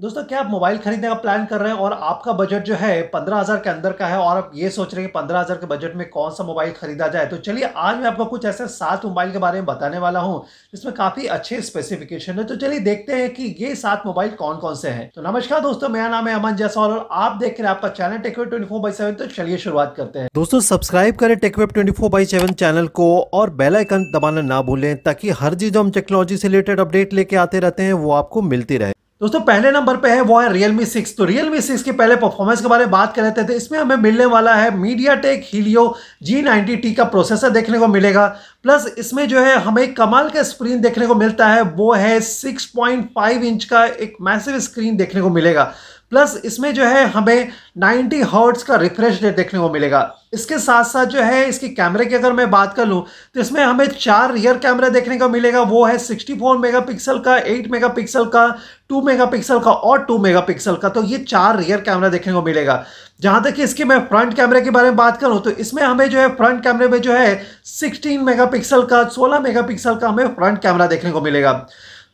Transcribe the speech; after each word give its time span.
दोस्तों, 0.00 0.22
क्या 0.24 0.38
आप 0.40 0.46
मोबाइल 0.50 0.78
खरीदने 0.78 1.08
का 1.08 1.14
प्लान 1.14 1.44
कर 1.46 1.60
रहे 1.60 1.72
हैं 1.72 1.78
और 1.78 1.92
आपका 1.92 2.32
बजट 2.32 2.62
जो 2.64 2.74
है 2.74 3.00
पंद्रह 3.04 3.36
हज़ार 3.36 3.56
के 3.56 3.70
अंदर 3.70 3.92
का 3.92 4.06
है 4.06 4.18
और 4.18 4.36
आप 4.36 4.52
ये 4.54 4.68
सोच 4.70 4.94
रहे 4.94 5.02
हैं 5.02 5.10
कि 5.10 5.12
पंद्रह 5.14 5.40
हज़ार 5.40 5.56
के 5.56 5.66
बजट 5.66 5.96
में 5.96 6.08
कौन 6.10 6.30
सा 6.30 6.44
मोबाइल 6.44 6.70
खरीदा 6.72 7.08
जाए? 7.08 7.26
तो 7.26 7.36
चलिए, 7.38 7.64
आज 7.66 7.96
मैं 7.96 8.06
आपको 8.06 8.24
कुछ 8.24 8.44
ऐसे 8.44 8.66
सात 8.68 9.04
मोबाइल 9.04 9.32
के 9.32 9.38
बारे 9.38 9.58
में 9.58 9.66
बताने 9.66 9.98
वाला 9.98 10.20
हूँ, 10.20 10.44
जिसमें 10.72 10.94
काफ़ी 10.94 11.26
अच्छे 11.26 11.60
स्पेसिफिकेशन 11.62 12.38
है। 12.38 12.44
तो 12.44 12.56
चलिए 12.56 12.80
देखते 12.80 13.12
हैं 13.12 13.28
कि 13.34 13.54
ये 13.58 13.74
सात 13.74 14.06
मोबाइल 14.06 14.30
कौन 14.36 14.56
कौन 14.58 14.74
से 14.74 14.88
हैं। 14.90 15.10
तो 15.16 15.22
नमस्कार 15.22 15.60
दोस्तों, 15.60 15.88
मेरा 15.88 16.08
नाम 16.08 16.28
है 16.28 16.34
अमन 16.34 16.56
जैसवाल 16.56 16.90
और 16.90 17.08
आप 17.14 17.36
देख 17.40 17.60
रहे 17.60 17.68
हैं 17.68 17.74
आपका 17.74 17.88
channel 17.90 18.18
Techway 18.18 18.44
twenty 18.44 18.68
four 18.68 18.80
by 18.80 18.92
seven. 18.92 19.14
तो 19.14 19.26
चलिए 19.28 19.58
शुरुआत 19.58 19.92
करते 19.96 20.18
हैं। 20.18 20.28
दोस्तों, 20.34 20.60
सब्सक्राइब 20.62 21.16
करें 21.16 21.36
Techweb 21.38 21.72
twenty 21.72 21.92
four 21.92 22.10
by 22.10 22.24
seven 22.26 22.52
channel 22.54 22.86
को 22.94 23.10
और 23.34 23.50
बेलाइकन 23.56 24.10
दबाना 24.14 24.42
ना 24.42 24.62
भूलें, 24.62 24.96
ताकि 25.02 25.30
हर 25.32 25.54
चीज़ 25.56 25.78
हम 25.78 25.90
टेक्नोलॉजी 25.90 26.36
से 26.36 26.48
रिलेटेड 26.48 26.80
अपडेट 26.80 27.12
लेके 27.12 27.36
आते 27.38 27.60
रहते 27.60 27.82
हैं, 27.82 27.92
वो 27.94 28.12
आपको 28.12 28.42
मिलती 28.44 28.78
रहे। 28.78 28.98
दोस्तों, 29.20 29.40
पहले 29.40 29.70
नंबर 29.70 29.96
पे 29.96 30.10
है 30.10 30.20
वो 30.20 30.38
है 30.40 30.48
Realme 30.48 30.84
6 30.86 31.10
तो 31.16 31.24
Realme 31.26 31.60
6 31.62 31.82
के 31.82 31.92
पहले 31.92 32.14
परफॉर्मेंस 32.16 32.60
के 32.60 32.68
बारे 32.68 32.84
में 32.84 32.90
बात 32.90 33.14
कर 33.16 33.22
रहे 33.22 33.44
थे 33.44 33.56
इसमें 33.56 33.78
हमें 33.78 33.96
मिलने 33.96 34.24
वाला 34.24 34.54
है 34.54 34.70
media 34.76 35.14
take 35.14 35.42
MediaTek 35.42 35.54
Helio 35.54 35.82
G90T 36.28 36.94
का 36.96 37.04
प्रोसेसर 37.04 37.50
देखने 37.50 37.78
को 37.78 37.86
मिलेगा। 37.86 38.26
प्लस 38.62 38.86
इसमें 38.98 39.26
जो 39.28 39.40
है 39.40 39.58
हमें 39.58 39.92
कमाल 39.94 40.30
का 40.30 40.42
स्क्रीन 40.42 40.80
देखने 40.80 41.06
को 41.06 41.14
मिलता 41.14 41.48
है, 41.48 41.62
वो 41.62 41.92
है 41.92 42.20
6.5 42.20 43.42
इंच 43.44 43.64
का 43.64 43.84
एक 43.84 44.16
मैसिव 44.22 44.58
स्क्रीन 44.60 44.96
देखने 44.96 45.20
को 45.20 45.30
मिलेगा। 45.30 45.72
प्लस 46.12 46.40
इसमें 46.44 46.72
जो 46.74 46.84
है 46.84 47.04
हमें 47.08 47.50
90 47.78 48.22
हर्ट्स 48.24 48.62
का 48.62 48.76
रिफ्रेश 48.76 49.22
रेट 49.22 49.36
देखने 49.36 49.60
को 49.60 49.68
मिलेगा। 49.70 50.00
इसके 50.32 50.58
साथ 50.58 50.84
साथ 50.84 51.06
जो 51.06 51.20
है, 51.20 51.48
इसकी 51.48 51.68
कैमरे 51.70 52.04
की 52.06 52.14
अगर 52.14 52.32
मैं 52.32 52.50
बात 52.50 52.74
कर 52.74 52.86
लूँ 52.86 53.04
तो 53.34 53.40
इसमें 53.40 53.62
हमें 53.62 53.86
चार 53.88 54.32
रियर 54.32 54.58
कैमरा 54.58 54.88
देखने 54.88 55.18
को 55.18 55.28
मिलेगा। 55.28 55.60
वो 55.62 55.84
है 55.84 55.98
64 55.98 56.58
मेगापिक्सल 56.58 57.18
का 57.18 57.36
8 57.46 57.70
मेगापिक्सल 57.70 58.24
का 58.26 58.46
2 58.90 59.02
मेगापिक्सल 59.02 59.58
का 59.58 59.72
और 59.72 60.04
2 60.06 60.18
मेगापिक्सल 60.18 60.76
का। 60.76 60.88
तो 60.88 61.02
ये 61.04 61.18
चार 61.20 61.58
रियर 61.58 61.80
कैमरा 61.80 62.08
देखने 62.08 62.32
को 62.32 62.42
मिलेगा। 62.42 62.84
जहाँ 63.20 63.42
तक 63.44 63.54
कि 63.54 63.62
इसके 63.62 63.84
मैं 63.84 63.98
फ्रंट 64.00 64.34
कैमरे 64.34 64.60
के 64.60 64.70
बारे 64.70 64.88
में 64.88 64.96
बात 64.96 65.20
करूँ 65.20 65.40
तो 65.42 65.50
इसमें 65.52 65.82
हमें 65.82 66.08
जो 66.10 66.18
है 66.18 66.28
फ्रंट 66.36 66.62
कैमरे 66.64 66.88
में 66.88 67.00
जो 67.00 67.12
है 67.12 67.42
सिक्सटीन 67.66 68.24
मेगा 68.24 68.46
का, 68.46 69.02
सोलह 69.04 69.40
मेगा 69.40 69.62
का 69.62 70.08
हमें 70.08 70.26
फ्रंट 70.26 70.62
कैमरा 70.62 70.86
देखने 70.86 71.10
को 71.10 71.20
मिलेगा। 71.20 71.52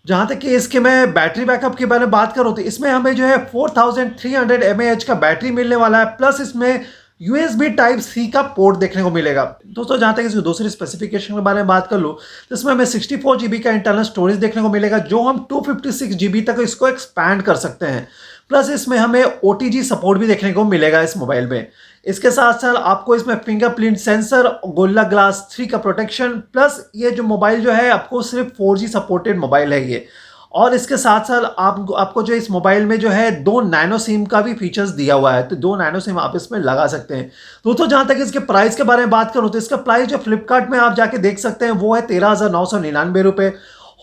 जहाँ 0.06 0.26
तक 0.28 0.38
कि 0.38 0.54
इसके 0.56 0.80
मैं 0.80 1.12
बैटरी 1.14 1.44
बैकअप 1.44 1.74
के 1.76 1.86
बारे 1.86 2.00
में 2.00 2.10
बात 2.10 2.34
करूँ 2.34 2.54
तो 2.54 2.62
इसमें 2.62 2.90
हमें 2.90 3.14
जो 3.16 3.24
है 3.24 3.36
4300 3.46 4.62
एमएएच 4.64 5.04
का 5.04 5.14
बैटरी 5.16 5.50
मिलने 5.52 5.76
वाला 5.76 5.98
है, 5.98 6.04
प्लस 6.06 6.40
इसमें 6.40 6.84
यूएसबी 7.20 7.68
टाइप 7.70 7.98
सी 8.00 8.26
का 8.28 8.42
पोर्ट 8.56 8.76
देखने 8.78 9.02
को 9.02 9.10
मिलेगा। 9.10 9.44
दोस्तों, 9.66 9.96
जहाँ 9.98 10.14
तक 10.14 10.22
इसकी 10.22 10.40
दूसरी 10.42 10.68
स्पेसिफिकेशन 10.68 11.34
के 11.34 11.40
बारे 11.40 11.56
में 11.56 11.66
बात 11.66 11.86
कर 11.90 11.98
लूँ 11.98 12.14
तो 12.50 12.54
इसमें 12.54 12.72
हमें 12.72 12.84
सिक्सटी 12.86 13.16
फोर 13.16 13.38
जीबी 13.38 13.58
का 13.58 13.70
इंटरनल 13.70 14.02
स्टोरेज 14.04 14.36
देखने 14.36 14.62
को 14.62 14.68
मिलेगा, 14.70 14.98
जो 14.98 15.22
हम 15.22 15.46
टू 15.50 15.60
फिफ्टी 15.62 15.92
सिक्स 15.94 16.14
जीबी 16.16 16.41
तक 16.42 16.56
इसको 16.60 16.88
एक्सपैंड 16.88 17.42
कर 17.42 17.56
सकते 17.56 17.86
हैं। 17.86 18.06
प्लस 18.48 18.70
इसमें 18.70 18.96
हमें 18.98 19.24
ओटीजी 19.44 19.82
सपोर्ट 19.84 20.18
भी 20.20 20.26
देखने 20.26 20.52
को 20.52 20.64
मिलेगा 20.66 21.00
इस 21.02 21.16
मोबाइल 21.16 21.46
में। 21.46 21.68
इसके 22.06 22.30
साथ 22.30 22.58
साथ 22.58 22.74
आपको 22.74 23.16
इसमें 23.16 23.34
fingerprint 23.36 23.96
sensor 23.98 24.48
Gorilla 24.66 25.02
glass 25.04 25.48
three 25.52 25.66
का 25.66 25.78
प्रोटेक्शन 25.78 26.38
प्लस 26.52 26.78
ये 26.96 27.10
जो 27.10 27.22
मोबाइल 27.24 27.60
जो 27.62 27.72
है, 27.72 27.88
आपको 27.90 28.22
सिर्फ़ 28.24 28.48
फोर 28.48 28.78
सपोर्टेड 28.78 29.38
मोबाइल 29.38 29.72
है 29.72 29.90
ये। 29.90 30.06
और 30.54 30.74
इसके 30.74 30.96
साथ 30.96 31.24
साथ 31.24 31.44
आप, 31.58 31.86
आपको 31.96 32.22
जो 32.22 32.34
इस 32.34 32.50
मोबाइल 32.50 32.84
में 32.86 32.98
जो 33.00 33.08
है 33.10 33.30
दो 33.44 33.60
नैनो 33.62 33.98
सिम 33.98 34.24
का 34.26 34.40
भी 34.42 34.54
फीचर्स 34.54 34.90
दिया 34.90 35.14
हुआ 35.14 35.32
है 35.32 35.42
तो 35.48 35.56
दो 35.56 35.74
नैनो 35.76 36.00
सिम 36.00 36.18
आप 36.18 36.36
इसमें 36.36 36.58
लगा 36.60 36.86
सकते 36.86 37.14
हैं। 37.14 37.30
दोस्तों, 37.64 37.86
जहाँ 37.86 38.06
तक 38.06 38.18
इसके 38.20 38.38
प्राइस 38.41 38.76
के 38.76 38.82
बारे 38.82 39.02
में 39.02 39.10
बात 39.10 39.32
करूँ 39.34 39.50
तो 39.50 39.58
इसका 39.58 39.76
प्राइस 39.78 40.08
जो 40.08 40.18
फ्लिपकार्ट 40.18 40.70
में 40.70 40.78
आप 40.78 40.94
जाके 40.94 41.18
देख 41.18 41.38
सकते 41.38 41.64
हैं, 41.64 41.72
वो 41.72 41.94
है 41.94 42.00
तेरह 42.02 42.28
हज़ार 42.28 42.50
नौ 42.50 42.64
सौ 42.64 42.78
निन्यानवे 42.78 43.22
रुपये 43.22 43.48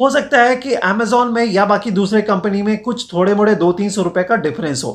हो 0.01 0.09
सकता 0.09 0.41
है 0.41 0.55
कि 0.55 0.73
अमेजोन 0.73 1.33
में 1.33 1.43
या 1.45 1.65
बाकी 1.65 1.91
दूसरे 1.91 2.21
कंपनी 2.23 2.61
में 2.61 2.77
कुछ 2.81 3.11
थोड़े 3.13 3.33
मोड़े 3.35 3.55
दो 3.55 3.71
तीन 3.71 3.89
सौ 3.89 4.01
रुपए 4.01 4.23
का 4.23 4.35
डिफरेंस 4.37 4.83
हो। 4.83 4.93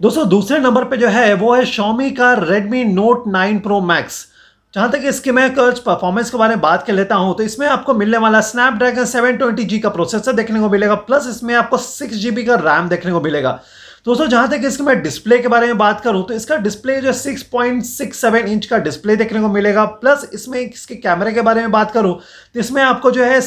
दोस्तों, 0.00 0.28
दूसरे 0.28 0.58
नंबर 0.58 0.84
पे 0.84 0.96
जो 0.96 1.08
है, 1.08 1.32
वो 1.34 1.54
है 1.54 1.64
शॉमी 1.66 2.10
का 2.10 2.32
रेडमी 2.34 2.82
नोट 2.84 3.22
9 3.28 3.60
प्रो 3.62 3.80
मैक्स 3.80 4.26
जहाँ 4.74 4.90
तक 4.92 5.02
इसके 5.08 5.32
मैं 5.32 5.48
कुछ 5.54 5.78
परफॉर्मेंस 5.78 6.30
के 6.30 6.38
बारे 6.38 6.54
में 6.54 6.60
बात 6.62 6.84
कर 6.86 6.92
लेता 6.92 7.14
हूँ 7.14 7.34
तो 7.36 7.42
इसमें 7.42 7.66
आपको 7.66 7.94
मिलने 7.94 8.18
वाला 8.18 8.40
स्नैपड्रैगन 8.40 9.04
720G 9.06 9.78
का 9.82 9.88
प्रोसेसर 9.88 10.32
देखने 10.32 10.60
को 10.60 10.68
मिलेगा 10.68 10.94
प्लस 11.06 11.26
इसमें 11.28 11.54
आपको 11.54 11.78
सिक्स 11.78 12.16
जी 12.16 12.44
का 12.44 12.54
रैम 12.56 12.88
देखने 12.88 13.12
को 13.12 13.20
मिलेगा। 13.20 13.60
दोस्तों, 14.06 14.26
जहाँ 14.26 14.48
तक 14.48 14.62
इसके 14.64 14.82
मैं 14.82 15.00
डिस्प्ले 15.02 15.38
के 15.38 15.48
बारे 15.48 15.66
में 15.66 15.78
बात 15.78 16.00
करूँ 16.00 16.22
तो 16.26 16.34
इसका 16.34 16.56
डिस्प्ले 16.58 17.00
जो 17.00 17.12
six 17.14 17.42
point 17.52 17.82
six 17.84 18.20
seven 18.20 18.46
inch 18.48 18.66
का 18.66 18.78
डिस्प्ले 18.78 19.16
देखने 19.16 19.40
को 19.40 19.48
मिलेगा 19.48 19.84
प्लस 19.96 20.28
इसमें 20.34 20.58
इसके 20.60 20.94
कैमरे 20.96 21.32
के 21.32 21.42
बारे 21.42 21.60
में 21.60 21.70
बात 21.70 21.90
करूँ 21.90 22.14
तो 22.54 22.60
इसमें 22.60 22.82
आपको 22.82 23.10
जो 23.10 23.24
है, 23.24 23.40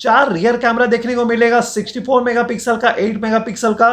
चार 0.00 0.32
रियर 0.32 0.56
कैमरा 0.56 0.86
देखने 0.86 1.14
को 1.14 1.24
मिलेगा 1.24 1.60
64 1.62 2.24
मेगापिक्सल 2.24 2.76
का 2.76 2.94
8 2.98 3.20
मेगापिक्सल 3.22 3.74
का 3.74 3.90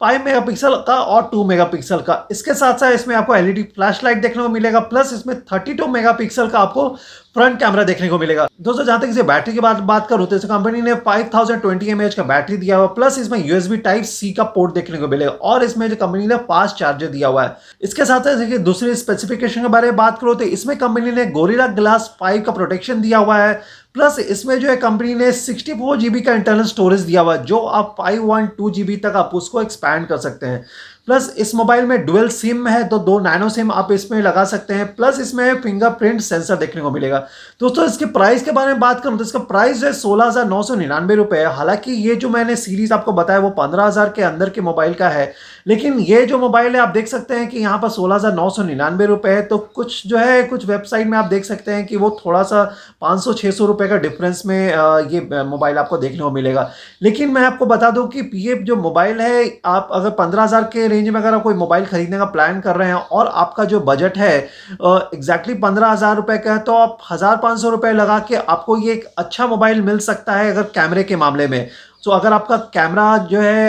फाइव 0.00 0.24
मेगापिक्सल 0.24 0.74
का 0.86 0.94
और 0.94 1.28
टू 1.32 1.44
मेगापिक्सल 1.44 1.98
का। 1.98 2.26
इसके 2.30 2.54
साथ 2.54 2.78
साथ 2.78 2.92
इसमें 2.92 3.14
आपको 3.16 3.34
एलईडी 3.34 3.62
फ्लैशलाइट 3.64 4.18
देखने 4.22 4.42
को 4.42 4.48
मिलेगा, 4.48 4.80
प्लस 4.80 5.12
इसमें 5.12 5.34
32 5.44 5.88
मेगापिक्सल 5.88 6.48
का 6.48 6.58
आपको 6.58 6.88
फ्रंट 7.34 7.58
कैमरा 7.60 7.82
देखने 7.82 8.08
को 8.08 8.18
मिलेगा। 8.18 8.46
दोस्तों, 8.60 8.84
जहाँ 8.84 9.00
तक 9.00 9.06
इसे 9.06 9.22
बैटरी 9.22 9.54
की 9.54 9.60
बात 9.60 9.76
बात 9.82 10.06
करूँ 10.08 10.26
तो 10.26 10.36
इस 10.36 10.44
कंपनी 10.44 10.80
ने 10.82 10.94
5020 10.96 11.32
थाउज़ेंड 11.34 12.14
का 12.14 12.22
बैटरी 12.24 12.56
दिया 12.56 12.76
हुआ, 12.76 12.86
प्लस 12.88 13.18
इसमें 13.18 13.38
यूएसबी 13.38 13.76
टाइप 13.78 14.04
सी 14.04 14.32
का 14.32 14.44
पोर्ट 14.46 14.74
देखने 14.74 14.98
को 14.98 15.08
मिलेगा, 15.08 15.30
और 15.30 15.64
इसमें 15.64 15.88
जो 15.88 15.96
कंपनी 15.96 16.26
ने 16.26 16.36
फास्ट 16.44 16.76
चार्जर 16.76 17.06
दिया 17.08 17.28
हुआ 17.28 17.44
है। 17.44 17.56
इसके 17.82 18.04
साथ 18.04 18.20
साथ 18.22 18.58
दूसरी 18.60 18.94
स्पेसिफिकेशन 18.96 19.62
के 19.62 19.68
बारे 19.68 19.86
में 19.86 19.96
बात 19.96 20.18
करो 20.20 20.34
तो 20.34 20.44
इसमें 20.46 20.76
कंपनी 20.78 21.10
ने 21.12 21.26
गोरिला 21.32 21.66
ग्लास 21.74 22.14
फाइव 22.20 22.42
का 22.42 22.52
प्रोटेक्शन 22.52 23.00
दिया 23.00 23.18
हुआ 23.18 23.36
है 23.38 23.60
प्लस 23.96 24.18
इसमें 24.18 24.58
जो 24.60 24.68
है 24.68 24.76
कंपनी 24.76 25.14
ने 25.14 25.30
सिक्सटी 25.32 25.72
फोर 25.72 25.96
जीबी 25.98 26.20
का 26.20 26.32
इंटरनल 26.34 26.64
स्टोरेज 26.64 27.00
दिया 27.00 27.20
हुआ 27.20 27.36
जो 27.50 27.58
आप 27.58 27.94
फाइव 27.98 28.24
वन 28.24 28.46
टू 28.58 28.70
जीबी 28.70 28.96
तक 28.96 29.12
आप 29.16 29.30
उसको 29.34 29.62
एक्सपैंड 29.62 30.06
कर 30.06 30.16
सकते 30.18 30.46
हैं। 30.46 30.64
प्लस 31.08 31.28
इस 31.38 31.54
मोबाइल 31.54 31.84
में 31.86 32.04
डुअल 32.06 32.28
सिम 32.30 32.66
है 32.68 32.82
तो 32.88 32.98
दो 33.00 33.18
नैनो 33.20 33.48
सिम 33.48 33.70
आप 33.72 33.90
इसमें 33.92 34.20
लगा 34.22 34.44
सकते 34.44 34.74
हैं, 34.74 34.86
प्लस 34.94 35.18
इसमें 35.20 35.60
फिंगरप्रिंट 35.62 36.20
सेंसर 36.20 36.56
देखने 36.56 36.82
को 36.82 36.90
मिलेगा। 36.90 37.18
दोस्तों, 37.60 37.84
इसके 37.86 38.04
प्राइस 38.06 38.42
के 38.44 38.50
बारे 38.52 38.72
में 38.72 38.80
बात 38.80 39.02
करूँ 39.02 39.18
तो 39.18 39.24
इसका 39.24 39.38
प्राइस 39.40 39.80
जो 39.80 39.86
है 39.86 39.92
सोलह 39.94 40.24
हज़ार 40.24 40.44
नौ 40.46 40.62
सौ 40.62 40.74
निन्यानवे 40.74 41.14
रुपये 41.14 41.40
है। 41.40 41.54
हालाँकि 41.56 41.92
ये 42.08 42.14
जो 42.16 42.28
मैंने 42.28 42.56
सीरीज़ 42.56 42.94
आपको 42.94 43.12
बताया, 43.12 43.38
वो 43.38 43.50
पंद्रह 43.52 43.84
हज़ार 43.84 44.08
के 44.16 44.22
अंदर 44.22 44.50
के 44.50 44.60
मोबाइल 44.60 44.94
का 44.94 45.08
है, 45.08 45.32
लेकिन 45.66 45.98
ये 46.00 46.24
जो 46.26 46.38
मोबाइल 46.38 46.74
है, 46.74 46.80
आप 46.80 46.88
देख 46.88 47.08
सकते 47.08 47.34
हैं 47.34 47.48
कि 47.48 47.58
यहाँ 47.58 47.78
पर 47.78 47.88
सोलह 47.90 48.14
हज़ार 48.14 48.34
नौ 48.34 48.48
सौ 48.50 48.62
निन्यानवे 48.64 49.06
रुपये 49.06 49.32
है 49.34 49.42
तो 49.44 49.58
कुछ 49.74 50.06
जो 50.06 50.18
है, 50.18 50.42
कुछ 50.44 50.66
वेबसाइट 50.66 51.06
में 51.06 51.16
आप 51.18 51.24
देख 51.26 51.44
सकते 51.44 51.72
हैं 51.72 51.86
कि 51.86 51.96
वो 51.96 52.10
थोड़ा 52.24 52.42
सा 52.44 52.64
पाँच 53.00 53.20
सौ 53.20 53.32
छः 53.34 53.50
सौ 53.50 53.66
रुपये 53.66 53.88
का 53.88 53.96
डिफरेंस 53.98 54.42
में 54.46 54.58
ये 55.06 55.44
मोबाइल 55.44 55.78
आपको 55.78 55.98
देखने 55.98 56.18
को 56.18 56.30
मिलेगा। 56.30 56.70
लेकिन 57.02 57.32
मैं 57.32 57.42
आपको 57.42 57.66
बता 57.66 57.90
दूँ 57.90 58.06
कि 58.08 58.30
ये 58.40 58.54
जो 58.56 58.76
मोबाइल 58.78 59.20
है, 59.20 59.60
आप 59.66 59.88
अगर 59.92 60.10
पंद्रह 60.12 60.42
हज़ार 60.42 60.70
के 60.72 60.88
रेंज 60.96 61.08
में 61.08 61.20
अगर 61.20 61.34
आप 61.34 61.42
कोई 61.42 61.54
मोबाइल 61.56 61.84
खरीदने 61.86 62.18
का 62.18 62.24
प्लान 62.34 62.60
कर 62.60 62.76
रहे 62.76 62.88
हैं 62.88 62.94
और 62.94 63.32
आपका 63.36 63.64
जो 63.66 63.80
बजट 63.82 64.18
है 64.18 64.36
एग्जैक्टली 64.74 65.54
पंद्रह 65.56 65.88
हज़ार 65.88 66.16
रुपये 66.16 66.38
का 66.38 66.52
है 66.52 66.58
तो 66.60 66.74
आप 66.76 66.98
हज़ार 67.10 67.36
पाँच 67.38 67.60
सौ 67.60 67.70
रुपये 67.70 67.92
लगा 67.94 68.18
के 68.28 68.34
आपको 68.36 68.76
ये 68.78 68.92
एक 68.92 69.04
अच्छा 69.18 69.46
मोबाइल 69.46 69.82
मिल 69.82 69.98
सकता 70.02 70.32
है 70.34 70.50
अगर 70.50 70.62
कैमरे 70.74 71.02
के 71.04 71.16
मामले 71.16 71.46
में। 71.48 71.68
तो 72.06 72.10
अगर 72.12 72.32
आपका 72.32 72.56
कैमरा 72.74 73.16
जो 73.30 73.40
है 73.40 73.68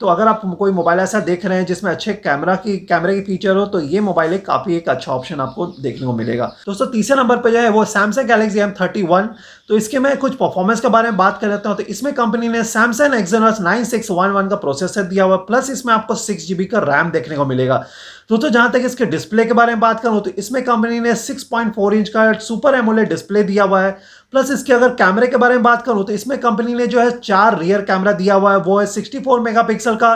तो 0.00 0.06
अगर 0.06 0.28
आप 0.28 0.40
कोई 0.58 0.72
मोबाइल 0.72 1.00
ऐसा 1.00 1.18
देख 1.20 1.44
रहे 1.46 1.58
हैं 1.58 1.66
जिसमें 1.66 1.90
अच्छे 1.90 2.12
कैमरा 2.14 2.54
की, 2.56 2.76
कैमरे 2.78 3.14
की 3.14 3.20
फीचर 3.22 3.56
हो 3.56 3.64
तो 3.66 3.80
ये 3.82 4.00
मोबाइल 4.00 4.32
एक 4.32 4.44
काफ़ी 4.46 4.76
एक 4.76 4.88
अच्छा 4.88 5.12
ऑप्शन 5.12 5.40
आपको 5.40 5.66
देखने 5.66 6.06
को 6.06 6.12
मिलेगा। 6.12 6.46
दोस्तों, 6.66 6.86
तीसरे 6.86 7.16
नंबर 7.16 7.36
पर 7.36 7.50
जो 7.50 7.58
है 7.58 7.68
वो 7.68 7.84
Samsung 7.86 8.28
Galaxy 8.28 8.58
M 8.58 8.72
thirty 8.80 9.02
one 9.04 9.28
तो 9.68 9.76
इसके 9.76 9.98
मैं 9.98 10.16
कुछ 10.18 10.34
परफॉर्मेंस 10.34 10.80
के 10.80 10.88
बारे 10.88 11.10
में 11.10 11.16
बात 11.16 11.40
कर 11.40 11.48
लेता 11.48 11.68
हूँ। 11.68 11.76
तो 11.76 11.82
इसमें 11.84 12.12
कंपनी 12.14 12.48
ने 12.48 12.64
Samsung 12.66 13.14
Exynos 13.14 13.60
nine 13.60 13.84
six 13.86 14.10
one 14.10 14.30
one 14.32 14.48
का 14.48 14.56
प्रोसेसर 14.58 15.02
दिया 15.04 15.24
हुआ 15.24 15.36
प्लस 15.48 15.70
इसमें 15.70 15.94
आपको 15.94 16.14
सिक्स 16.16 16.46
जीबी 16.46 16.64
का 16.64 16.78
रैम 16.84 17.10
देखने 17.10 17.36
को 17.36 17.46
मिलेगा। 17.46 17.84
दोस्तों 18.30 18.48
जहाँ 18.50 18.70
तक 18.72 18.82
इसके 18.84 19.04
डिस्प्ले 19.06 19.44
के 19.44 19.52
बारे 19.52 19.72
में 19.72 19.80
बात 19.80 20.00
करूँ 20.00 20.20
तो 20.22 20.30
इसमें 20.30 20.62
कंपनी 20.64 20.98
ने 21.00 21.12
6.4 21.14 21.92
इंच 21.94 22.08
का 22.08 22.32
सुपर 22.38 22.74
एमोलेड 22.74 23.08
डिस्प्ले 23.08 23.42
दिया 23.42 23.64
हुआ 23.64 23.80
है। 23.82 23.90
प्लस 24.32 24.50
इसके 24.50 24.72
अगर 24.72 24.88
कैमरे 24.94 25.26
के 25.26 25.36
बारे 25.36 25.54
में 25.54 25.62
बात 25.62 25.84
करूँ 25.84 26.04
तो 26.06 26.12
इसमें 26.12 26.36
कंपनी 26.40 26.74
ने 26.74 26.86
जो 26.86 27.00
है 27.00 27.10
चार 27.18 27.58
रियर 27.58 27.82
कैमरा 27.82 28.12
दिया 28.12 28.34
हुआ 28.34 28.52
है। 28.52 28.58
वो 28.58 28.78
है 28.80 28.86
64 28.88 29.40
मेगापिक्सल 29.44 29.96
का 29.96 30.10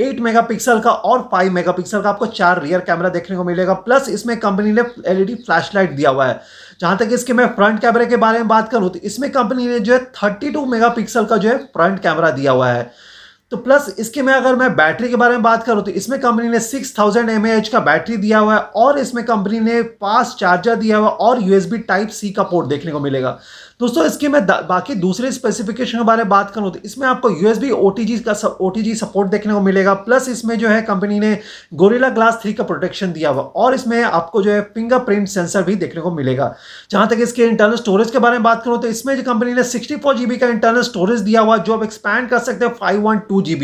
8 0.00 0.20
मेगापिक्सल 0.20 0.80
का 0.80 0.90
और 0.90 1.28
5 1.32 1.50
मेगापिक्सल 1.52 2.02
का 2.02 2.08
आपको 2.08 2.26
चार 2.28 2.62
रियर 2.62 2.80
कैमरा 2.80 3.08
देखने 3.08 3.36
को 3.36 3.44
मिलेगा। 3.44 3.74
प्लस 3.82 4.08
इसमें 4.08 4.36
कंपनी 4.40 4.72
ने 4.72 4.84
एलईडी 5.06 5.34
फ्लैशलाइट 5.36 5.90
दिया 5.90 6.10
हुआ 6.10 6.26
है। 6.26 6.40
जहाँ 6.80 6.96
तक 6.98 7.08
इसके 7.12 7.32
मैं 7.32 7.46
फ्रंट 7.54 7.80
कैमरे 7.80 8.06
के 8.06 8.16
बारे 8.16 8.38
में 8.38 8.48
बात 8.48 8.70
करूँ 8.70 8.90
तो 8.90 8.98
इसमें 9.00 9.30
कंपनी 9.32 9.66
ने 9.66 9.80
जो 9.80 9.92
है 9.92 9.98
थर्टी 10.14 10.50
मेगापिक्सल 10.66 11.24
का 11.24 11.36
जो 11.36 11.48
है 11.48 11.58
फ्रंट 11.66 12.00
कैमरा 12.02 12.30
दिया 12.30 12.52
हुआ 12.52 12.68
है। 12.68 12.90
तो 13.52 13.56
प्लस 13.56 13.94
इसके 13.98 14.22
में 14.22 14.32
अगर 14.32 14.56
मैं 14.56 14.70
बैटरी 14.76 15.08
के 15.08 15.16
बारे 15.16 15.32
में 15.32 15.42
बात 15.42 15.64
करूँ 15.64 15.82
तो 15.84 15.90
इसमें 15.90 16.18
कंपनी 16.20 16.48
ने 16.48 16.58
6000 16.60 16.98
थाउज़ेंड 16.98 17.68
का 17.68 17.80
बैटरी 17.80 18.16
दिया 18.16 18.38
हुआ 18.38 18.54
है 18.54 18.60
और 18.60 18.98
इसमें 18.98 19.24
कंपनी 19.24 19.60
ने 19.60 19.80
फास्ट 19.82 20.38
चार्जर 20.38 20.74
दिया 20.76 20.96
हुआ 20.96 21.08
है 21.08 21.14
और 21.16 21.42
यूएसबी 21.42 21.78
टाइप 21.78 22.08
सी 22.08 22.30
का 22.30 22.42
पोर्ट 22.42 22.68
देखने 22.68 22.92
को 22.92 23.00
मिलेगा। 23.00 23.38
दोस्तों, 23.80 24.04
इसके 24.06 24.28
मैं 24.28 24.40
बाकी 24.46 24.94
दूसरे 24.94 25.30
स्पेसिफिकेशन 25.32 25.98
के 25.98 26.04
बारे 26.04 26.22
में 26.22 26.28
बात 26.28 26.50
करूँ 26.50 26.70
तो 26.72 26.78
इसमें 26.84 27.06
आपको 27.08 27.30
यूएसबी 27.30 27.70
ओटीजी 27.70 28.18
का 28.20 28.32
ओटीजी 28.60 28.94
सपोर्ट 28.94 29.30
देखने 29.30 29.52
को 29.54 29.60
मिलेगा। 29.60 29.94
प्लस 29.98 30.28
इसमें 30.28 30.56
जो 30.58 30.68
है 30.68 30.80
कंपनी 30.82 31.18
ने 31.20 31.32
गोरिल्ला 31.74 32.08
ग्लास 32.08 32.38
थ्री 32.42 32.52
का 32.52 32.64
प्रोटेक्शन 32.64 33.12
दिया 33.12 33.30
हुआ। 33.30 33.42
और 33.42 33.74
इसमें 33.74 34.02
आपको 34.02 34.42
जो 34.42 34.50
है 34.50 34.60
फिंगरप्रिंट 34.74 35.28
सेंसर 35.28 35.62
भी 35.62 35.76
देखने 35.76 36.00
को 36.02 36.10
मिलेगा। 36.10 36.54
जहाँ 36.90 37.06
तक 37.08 37.18
इसके 37.20 37.44
इंटरनल 37.44 37.76
स्टोरेज 37.76 38.10
के 38.10 38.18
बारे 38.18 38.38
में 38.38 38.42
बात 38.42 38.62
करूँ 38.64 38.80
तो 38.82 38.88
इसमें 38.88 39.16
जो 39.16 39.22
कंपनी 39.32 39.54
ने 39.54 39.64
सिक्सटी 39.64 40.36
का 40.36 40.48
इंटरनल 40.48 40.82
स्टोरेज 40.82 41.20
दिया 41.20 41.40
हुआ, 41.40 41.56
जो 41.58 41.74
आप 41.74 41.82
एक्सपैंड 41.84 42.28
कर 42.28 42.38
सकते 42.40 42.64
हैं 42.64 42.74
फाइव 42.74 43.14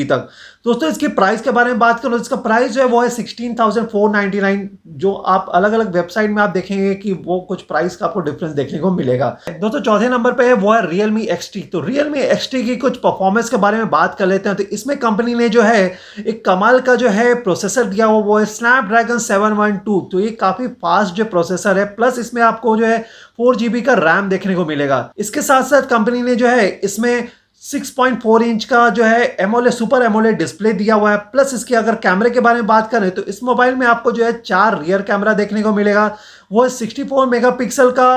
तक। 0.05 0.29
दोस्तों, 0.65 0.89
इसकी 0.89 1.09
प्राइस 1.11 1.41
के 1.43 1.51
बारे 1.51 1.71
में 1.71 1.79
बात 1.79 2.01
करो 2.01 2.17
इसका 2.17 2.37
प्राइस 2.39 2.71
जो 2.73 2.81
है 2.81 2.87
वो 2.89 3.01
है 3.03 3.09
sixteen 3.11 3.55
thousand 3.55 3.87
four 3.89 4.11
ninety 4.11 4.41
nine 4.41 4.69
जो 4.99 5.13
आप 5.13 5.51
अलग 5.55 5.73
अलग 5.73 5.93
वेबसाइट 5.95 6.31
में 6.31 6.43
आप 6.43 6.51
देखेंगे 6.51 6.95
कि 6.95 7.13
वो 7.25 7.39
कुछ 7.49 7.63
प्राइस 7.65 7.97
का 7.97 8.07
आपको 8.07 8.21
डिफरेंस 8.21 8.53
देखने 8.55 8.79
को 8.79 8.91
मिलेगा। 8.93 9.29
दोस्तों, 9.51 9.81
चौथे 9.81 10.04
नंबर 10.09 10.33
पे 10.33 10.47
है, 10.47 10.53
वो 10.55 10.73
है 10.73 10.87
रियलमी 10.87 11.23
एक्सटी 11.25 11.61
तो 11.73 11.81
रियलमी 11.81 12.21
एक्सटी 12.21 12.63
की 12.65 12.77
कुछ 12.77 12.97
परफॉर्मेंस 12.99 13.51
के 13.51 13.57
बारे 13.59 13.79
में 13.79 13.91
बात 13.91 14.17
कर 14.19 14.27
लेते 14.27 14.49
हैं 14.49 14.57
तो 14.59 14.65
इसमें 14.73 14.97
कंपनी 14.99 15.35
ने 15.35 15.49
जो 15.49 15.63
है, 15.63 15.87
एक 16.19 16.45
कमाल 16.45 16.81
का 16.81 16.95
जो 16.95 17.09
है 17.11 17.35
प्रोसेसर 17.43 17.85
दिया 17.85 18.07
हुआ, 18.07 18.21
वो 18.21 18.39
है 18.39 18.45
स्नैपड्रैगन 18.47 19.19
सेवन 19.21 19.53
वन 19.55 19.77
टू 19.77 20.01
तो 20.13 20.21
ये 20.21 20.31
काफ़ी 20.41 20.67
फास्ट 20.67 21.15
जो 21.15 21.25
प्रोसेसर 21.27 21.79
है 21.79 21.85
प्लस 21.95 22.19
इसमें 22.19 22.43
आपको 22.43 22.77
जो 22.77 22.87
है 22.87 22.99
फोर 23.39 23.57
का 23.81 23.95
रैम 23.97 24.29
देखने 24.29 24.55
को 24.55 24.65
मिलेगा। 24.67 25.11
इसके 25.19 25.43
साथ 25.43 25.63
साथ 25.65 25.89
कंपनी 25.89 26.23
ने 26.23 26.35
जो 26.37 26.49
है, 26.49 26.69
इसमें 26.69 27.29
6.4 27.63 28.43
इंच 28.43 28.65
का 28.65 28.89
जो 28.91 29.05
है 29.05 29.25
एमोले 29.41 29.71
सुपर 29.71 30.03
एमोले 30.03 30.33
डिस्प्ले 30.35 30.73
दिया 30.73 30.95
हुआ 30.95 31.11
है। 31.11 31.17
प्लस 31.33 31.55
इसके 31.55 31.75
अगर 31.75 31.95
कैमरे 31.97 32.31
के 32.31 32.41
बारे 32.41 32.57
में 32.57 32.67
बात 32.67 32.91
करें 32.91 33.11
तो 33.11 33.23
इस 33.25 33.43
मोबाइल 33.43 33.75
में 33.75 33.87
आपको 33.87 34.13
जो 34.13 34.25
है 34.25 34.33
चार 34.41 34.81
रियर 34.83 35.03
कैमरा 35.03 35.33
देखने 35.33 35.63
को 35.63 35.73
मिलेगा। 35.75 36.07
वो 36.53 36.63
है 36.65 36.71
64 36.71 37.27
मेगापिक्सल 37.29 37.91
का 37.91 38.09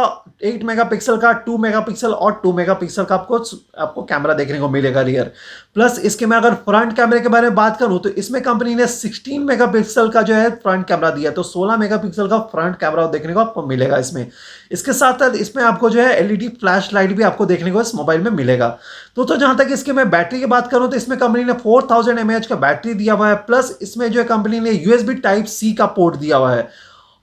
8 0.45 0.63
मेगापिक्सल 0.63 1.18
का 1.18 1.31
2 1.45 1.57
मेगापिक्सल 1.59 2.13
और 2.13 2.41
2 2.45 2.53
मेगापिक्सल 2.56 3.03
का 3.03 3.15
आपको 3.15 3.38
आपको 3.77 4.03
कैमरा 4.03 4.33
देखने 4.33 4.59
को 4.59 4.69
मिलेगा 4.69 5.01
रियर 5.01 5.31
प्लस 5.74 6.00
इसके 6.00 6.25
मैं 6.25 6.38
अगर 6.38 6.53
फ्रंट 6.65 6.95
कैमरे 6.95 7.19
के 7.19 7.29
बारे 7.29 7.47
में 7.47 7.56
बात 7.56 7.77
करूँ 7.79 8.00
तो 8.00 8.09
इसमें 8.09 8.41
कंपनी 8.44 8.75
ने 8.75 8.88
16 8.88 9.39
मेगापिक्सल 9.39 10.09
का 10.09 10.21
जो 10.21 10.35
है 10.35 10.50
फ्रंट 10.50 10.88
कैमरा 10.88 11.09
दिया 11.09 11.31
तो 11.31 11.44
16 11.44 11.77
मेगापिक्सल 11.77 12.27
का 12.27 12.39
फ्रंट 12.53 12.75
कैमरा 12.79 13.06
देखने 13.07 13.33
को 13.33 13.39
आपको 13.39 13.65
मिलेगा 13.68 13.97
इसमें. 13.97 14.27
इसके 14.71 14.94
साथ 14.94 15.13
साथ 15.13 15.35
इसमें 15.35 15.63
आपको 15.63 15.89
जो 15.89 16.01
है 16.01 16.15
एलईडी 16.15 16.47
फ्लैश 16.62 16.89
लाइट 16.94 17.12
भी 17.12 17.24
आपको 17.24 17.45
देखने 17.45 17.71
को 17.71 17.81
इस 17.81 17.95
मोबाइल 17.95 18.21
में 18.21 18.31
मिलेगा. 18.31 18.68
तो 19.15 19.24
तो 19.24 19.35
जहाँ 19.35 19.56
तक 19.57 19.68
इसके 19.71 19.94
मैं 19.94 20.09
बैटरी 20.09 20.39
की 20.39 20.45
बात 20.45 20.71
करूँ 20.71 20.89
तो 20.89 20.97
इसमें 20.97 21.18
कंपनी 21.19 21.44
ने 21.44 21.53
फोर 21.53 21.88
थाउज़ेंड 21.91 22.45
का 22.47 22.56
बैटरी 22.56 22.94
दिया 22.94 23.13
हुआ 23.13 23.29
है 23.29 23.35
प्लस 23.35 23.77
इसमें 23.81 24.12
जो 24.12 24.19
है 24.19 24.25
कंपनी 24.25 24.59
ने 24.59 24.71
यूएसबी 24.71 25.13
टाइप 25.13 25.45
सी 25.45 25.74
का 25.74 25.85
पोर्ट 25.85 26.15
दिया 26.15 26.38
हुआ 26.38 26.53
है. 26.53 26.69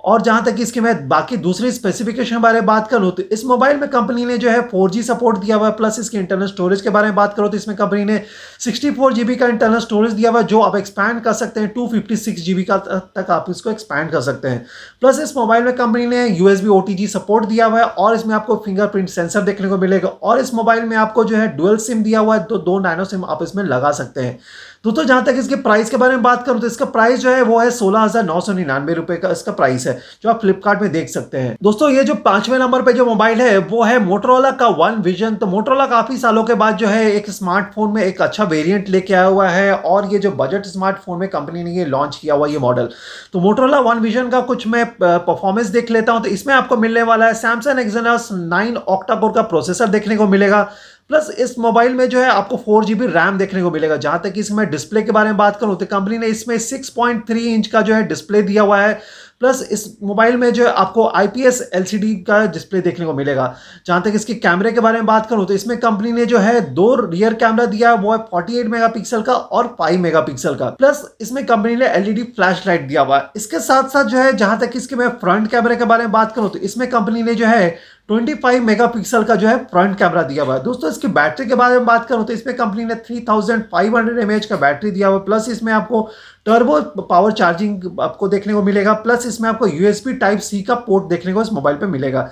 और 0.05 0.23
जहाँ 0.23 0.45
तक 0.45 0.57
इसके 0.61 0.81
मैं 0.81 0.97
बाकी 1.09 1.37
दूसरी 1.39 1.71
स्पेसिफिकेशन 1.73 2.39
बारे 2.39 2.55
में 2.55 2.67
बात 2.67 2.89
करूँ 2.89 3.11
तो 3.13 3.23
इस 3.33 3.45
मोबाइल 3.45 3.77
में 3.77 3.89
कंपनी 3.91 4.25
ने 4.25 4.37
जो 4.39 4.51
है 4.51 4.61
4G 4.71 5.03
सपोर्ट 5.03 5.39
दिया 5.39 5.57
हुआ 5.57 5.67
है 5.67 5.73
प्लस 5.75 5.99
इसके 5.99 6.19
इंटरनल 6.19 6.47
स्टोरेज 6.47 6.81
के 6.81 6.91
बारे 6.91 7.07
में 7.07 7.15
बात 7.17 7.35
करो 7.35 7.49
तो 7.49 7.57
इसमें 7.57 7.77
कंपनी 7.77 8.05
ने 8.05 8.21
64 8.61 9.13
जीबी 9.13 9.37
का 9.37 9.47
इंटरनल 9.49 9.79
स्टोरेज 9.81 10.13
दिया 10.13 10.31
हुआ 10.31 10.41
है, 10.41 10.47
जो 10.47 10.61
आप 10.61 10.77
एक्सपैंड 10.77 11.21
कर 11.23 11.33
सकते 11.33 11.61
हैं 11.61 11.73
256 11.75 12.41
जीबी 12.41 12.65
का 12.65 12.77
तक 12.79 13.31
आप 13.31 13.47
इसको 13.51 13.71
एक्सपैंड 13.71 14.11
कर 14.11 14.21
सकते 14.21 14.49
हैं। 14.49 14.65
प्लस 15.01 15.21
इस 15.21 15.37
मोबाइल 15.37 15.65
में 15.65 15.73
कंपनी 15.77 16.07
ने 16.07 16.27
यूएसबी 16.29 16.69
ओटीजी 16.71 17.07
सपोर्ट 17.09 17.47
दिया 17.47 17.67
हुआ 17.67 17.79
है, 17.79 17.85
और 17.87 18.15
इसमें 18.15 18.35
आपको 18.35 18.57
फिंगरप्रिंट 18.65 19.09
सेंसर 19.09 19.43
देखने 19.43 19.69
को 19.69 19.79
मिलेगा, 19.79 20.09
और 20.09 20.39
इस 20.39 20.55
मोबाइल 20.55 20.85
में 20.85 20.97
आपको 20.97 21.25
जो 21.25 21.37
है 21.37 21.49
डुअल 21.57 21.77
सिम 21.79 22.03
दिया 22.03 22.21
हुआ 22.21 22.37
है 22.37 22.45
तो 22.45 22.59
दो 22.61 22.79
नाइनो 22.81 23.05
सिम 23.07 23.25
आप 23.25 23.43
इसमें 23.43 23.65
लगा 23.65 23.91
सकते 23.93 24.21
हैं। 24.21 24.39
दोस्तों 24.85 25.05
जहाँ 25.05 25.25
तक 25.25 25.35
इसके 25.39 25.57
प्राइस 25.57 25.91
के 25.91 25.97
बारे 25.97 26.15
में 26.15 26.23
बात 26.23 26.45
करूँ 26.47 26.61
तो 26.61 26.67
इसका 26.67 26.85
प्राइस 26.87 27.21
जो 27.21 27.31
है, 27.31 27.43
वो 27.43 27.59
है 27.59 27.71
सोलह 27.71 28.01
हज़ार 28.01 28.25
नौ 28.25 28.41
सौ 28.41 28.53
निन्यानवे 28.53 28.95
रुपए 28.95 29.17
का 29.17 29.29
इसका 29.31 29.53
प्राइस 29.53 29.87
है, 29.87 29.99
जो 30.23 30.29
आप 30.31 30.41
फ्लिपकार्ट 30.41 30.83
में 30.83 30.91
देख 30.93 31.09
सकते 31.09 31.39
हैं। 31.39 31.57
दोस्तों, 31.63 31.89
ये 31.91 32.03
जो 32.05 32.15
पाँचवें 32.17 32.59
नंबर 32.59 32.83
पे 32.83 32.93
जो 32.93 33.07
मोबाइल 33.07 33.41
है, 33.43 33.57
वो 33.59 33.83
है 33.83 33.99
मोटरोला 34.01 34.51
का 34.53 34.69
वन 34.77 35.01
विजन 35.03 35.35
तो 35.35 35.47
मोटरोला 35.47 35.87
काफ़ी 35.87 36.17
सालों 36.19 36.45
के 36.45 36.55
बाद 36.55 36.77
जो 36.77 36.87
है, 36.87 37.11
एक 37.13 37.31
स्मार्टफ़ोन 37.31 37.91
में 37.91 38.03
एक 38.03 38.23
अच्छा 38.23 38.45
वेरियंट 38.45 38.89
लेके 38.89 39.15
आया 39.15 39.25
हुआ 39.27 39.49
है, 39.49 39.75
और 39.75 40.13
ये 40.13 40.19
जो 40.19 40.31
बजट 40.35 40.67
स्मार्टफ़ोन 40.67 41.19
में 41.21 41.29
कंपनी 41.31 41.65
ने 41.65 41.73
ये 41.73 41.85
लॉन्च 41.87 42.17
किया 42.17 42.35
हुआ 42.35 42.49
ये 42.49 42.59
मॉडल 42.61 42.89
तो 43.33 43.41
मोटरोला 43.41 43.81
वन 43.83 43.99
विजन 44.01 44.29
का 44.31 44.41
कुछ 44.45 44.67
मैं 44.67 44.85
परफॉर्मेंस 44.99 45.67
देख 45.69 45.91
लेता 45.91 46.13
हूँ 46.13 46.23
तो 46.23 46.29
इसमें 46.31 46.55
आपको 46.55 46.77
मिलने 46.77 47.03
वाला 47.05 47.27
है 47.27 47.35
सैमसंग 47.37 47.79
एक्सनस 47.79 48.29
नाइन 48.33 48.77
ऑक्टाकोर 48.79 49.33
का 49.33 49.43
प्रोसेसर 49.45 49.89
देखने 49.89 50.17
को 50.17 50.27
मिलेगा। 50.29 50.69
प्लस 51.11 51.29
इस 51.39 51.59
मोबाइल 51.59 51.95
में 51.95 52.09
जो 52.09 52.21
है 52.21 52.29
आपको 52.29 52.57
फोर 52.57 52.85
जी 52.85 52.95
रैम 52.95 53.39
देखने 53.39 53.63
को 53.63 53.71
मिलेगा। 53.71 53.97
जहाँ 53.97 54.21
तक 54.25 54.35
इसमें 54.37 54.69
डिस्प्ले 54.71 55.03
के 55.03 55.13
बारे 55.13 55.29
में 55.29 55.37
बात 55.37 55.57
करूँ 55.61 55.77
तो 55.77 55.87
कंपनी 55.87 56.19
ने 56.19 56.27
इसमें 56.27 56.57
6.3 56.59 57.47
इंच 57.47 57.67
का 57.67 57.83
जो 57.83 57.95
है 57.95 58.07
डिस्प्ले 58.09 58.43
दिया 58.43 58.63
हुआ 58.63 58.81
है। 58.81 58.99
प्लस 59.45 59.61
इस 59.73 59.85
मोबाइल 60.03 60.37
में 60.37 60.53
जो 60.53 60.67
है 60.67 60.73
आपको 60.75 61.07
आईपीएस 61.17 61.61
एलसीडी 61.75 62.15
का 62.25 62.39
डिस्प्ले 62.47 62.81
देखने 62.81 63.07
को 63.07 63.15
मिलेगा। 63.15 63.55
जहाँ 63.87 64.01
तक 64.03 64.13
इसके 64.15 64.35
कैमरे 64.37 64.73
के 64.73 64.81
बारे 64.81 64.99
में 64.99 65.07
बात 65.07 65.27
करूँ 65.31 65.47
तो 65.47 65.55
इसमें 65.55 65.77
कंपनी 65.81 66.13
ने 66.13 66.25
जो 66.27 66.39
है 66.39 66.61
दो 66.75 66.95
रियर 66.97 67.35
कैमरा 67.35 67.67
दिया 67.67 67.91
है 67.91 67.97
वो 67.99 68.13
है 68.13 68.19
48 68.27 68.69
मेगापिक्सल 68.69 69.23
का 69.23 69.33
और 69.33 69.67
5 69.81 69.99
मेगापिक्सल 70.01 70.55
का। 70.55 70.69
प्लस 70.73 71.05
इसमें 71.21 71.45
कंपनी 71.47 71.77
ने 71.77 71.89
एलईडी 71.89 72.23
फ्लैश 72.37 72.67
लाइट 72.67 72.87
दिया 72.89 73.03
हुआ 73.03 73.19
है। 73.19 73.31
इसके 73.37 73.59
साथ 73.61 73.89
साथ 73.89 74.05
जो 74.05 74.19
है, 74.19 74.33
जहाँ 74.35 74.59
तक 74.61 74.77
इसके 74.77 74.97
मैं 74.97 75.09
फ्रंट 75.19 75.51
कैमरे 75.51 75.77
के 75.77 75.85
बारे 75.85 76.03
में 76.03 76.13
बात 76.13 76.33
करूँ 76.35 76.51
तो 76.51 76.59
इसमें 76.61 76.89
कंपनी 76.91 77.23
ने 77.23 77.35
जो 77.35 77.47
है 77.47 77.77
25 78.11 78.61
मेगापिक्सल 78.63 79.23
का 79.25 79.35
जो 79.35 79.49
है 79.49 79.57
फ्रंट 79.67 79.99
कैमरा 79.99 80.23
दिया 80.25 80.45
हुआ 80.45 80.55
है। 80.55 80.63
दोस्तों, 80.63 80.91
इसकी 80.91 81.09
बैटरी 81.11 81.47
के 81.47 81.55
बारे 81.55 81.75
में 81.75 81.87
बात 81.87 82.07
करूँ 82.09 82.25
तो 82.25 82.33
इसमें 82.33 82.57
कंपनी 82.57 82.85
ने 82.85 82.95
3500 83.05 84.19
एमएच 84.21 84.47
का 84.47 84.57
बैटरी 84.59 84.91
दिया 84.91 85.09
हुआ 85.09 85.19
है। 85.19 85.25
प्लस 85.25 85.49
इसमें 85.51 85.73
आपको 85.73 86.09
टर्बो 86.47 86.81
पावर 87.03 87.33
चार्जिंग 87.33 88.01
आपको 88.01 88.29
देखने 88.29 88.55
को 88.55 88.63
मिलेगा, 88.63 88.93
प्लस 88.95 89.27
इसमें 89.27 89.49
आपको 89.49 89.67
यूएसबी 89.67 90.13
टाइप 90.15 90.41
सी 90.41 90.63
का 90.63 90.75
पोर्ट 90.87 91.05
देखने 91.09 91.33
को 91.33 91.43
इस 91.43 91.53
मोबाइल 91.53 91.77
पे 91.77 91.87
मिलेगा। 91.89 92.23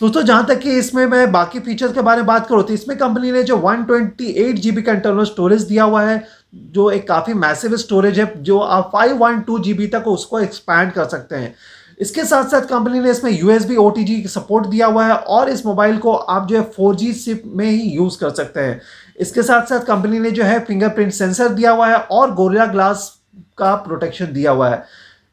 दोस्तों, 0.00 0.22
जहाँ 0.22 0.44
तक 0.46 0.58
कि 0.58 0.70
इसमें 0.78 1.04
मैं 1.06 1.30
बाकी 1.32 1.60
फीचर्स 1.60 1.92
के 1.94 2.00
बारे 2.00 2.16
में 2.16 2.26
बात 2.26 2.46
करूँ 2.48 2.62
तो 2.62 2.72
इसमें 2.72 2.96
कंपनी 2.98 3.32
ने 3.32 3.42
जो 3.42 3.56
वन 3.58 3.82
ट्वेंटी 3.84 4.82
का 4.82 4.92
इंटरनल 4.92 5.24
स्टोरेज 5.24 5.62
दिया 5.64 5.84
हुआ 5.84 6.02
है, 6.02 6.22
जो 6.54 6.90
एक 6.90 7.06
काफ़ी 7.08 7.34
मैसिव 7.34 7.76
स्टोरेज 7.76 8.18
है, 8.20 8.42
जो 8.42 8.58
आप 8.58 8.90
फाइव 8.92 9.16
वन 9.18 9.40
टू 9.40 9.58
जी 9.58 9.86
तक 9.88 10.08
उसको 10.08 10.40
एक्सपैंड 10.40 10.92
कर 10.92 11.04
सकते 11.06 11.36
हैं। 11.36 11.54
इसके 12.00 12.24
साथ 12.24 12.44
साथ 12.44 12.60
कंपनी 12.66 13.00
ने 13.00 13.10
इसमें 13.10 13.30
यू 13.30 13.38
यूएसबी 13.40 13.76
ओटीजी 13.76 14.22
सपोर्ट 14.28 14.66
दिया 14.66 14.86
हुआ 14.86 15.06
है, 15.06 15.14
और 15.14 15.48
इस 15.48 15.64
मोबाइल 15.66 15.98
को 15.98 16.12
आप 16.12 16.48
जो 16.48 16.56
है 16.56 16.62
फोर 16.76 16.94
जी 16.96 17.12
सिप 17.14 17.42
में 17.46 17.66
ही 17.66 17.90
यूज़ 17.90 18.18
कर 18.20 18.30
सकते 18.32 18.60
हैं। 18.60 18.80
इसके 19.20 19.42
साथ 19.42 19.66
साथ 19.66 19.84
कंपनी 19.86 20.18
ने 20.18 20.30
जो 20.30 20.44
है 20.44 20.58
फिंगरप्रिंट 20.64 21.12
सेंसर 21.12 21.48
दिया 21.50 21.70
हुआ 21.70 21.88
है, 21.88 21.96
और 21.96 22.34
गोरिया 22.34 22.66
ग्लास 22.66 23.12
का 23.62 23.74
प्रोटेक्शन 23.84 24.32
दिया 24.32 24.50
हुआ 24.50 24.68
है। 24.68 24.84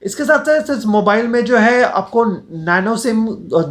इसके 0.03 0.23
साथ 0.23 0.45
साथ 0.45 0.69
इस 0.71 0.85
मोबाइल 0.87 1.27
में 1.27 1.43
जो 1.45 1.57
है 1.57 1.81
आपको 1.83 2.25
nano 2.65 2.95
SIM 2.97 3.25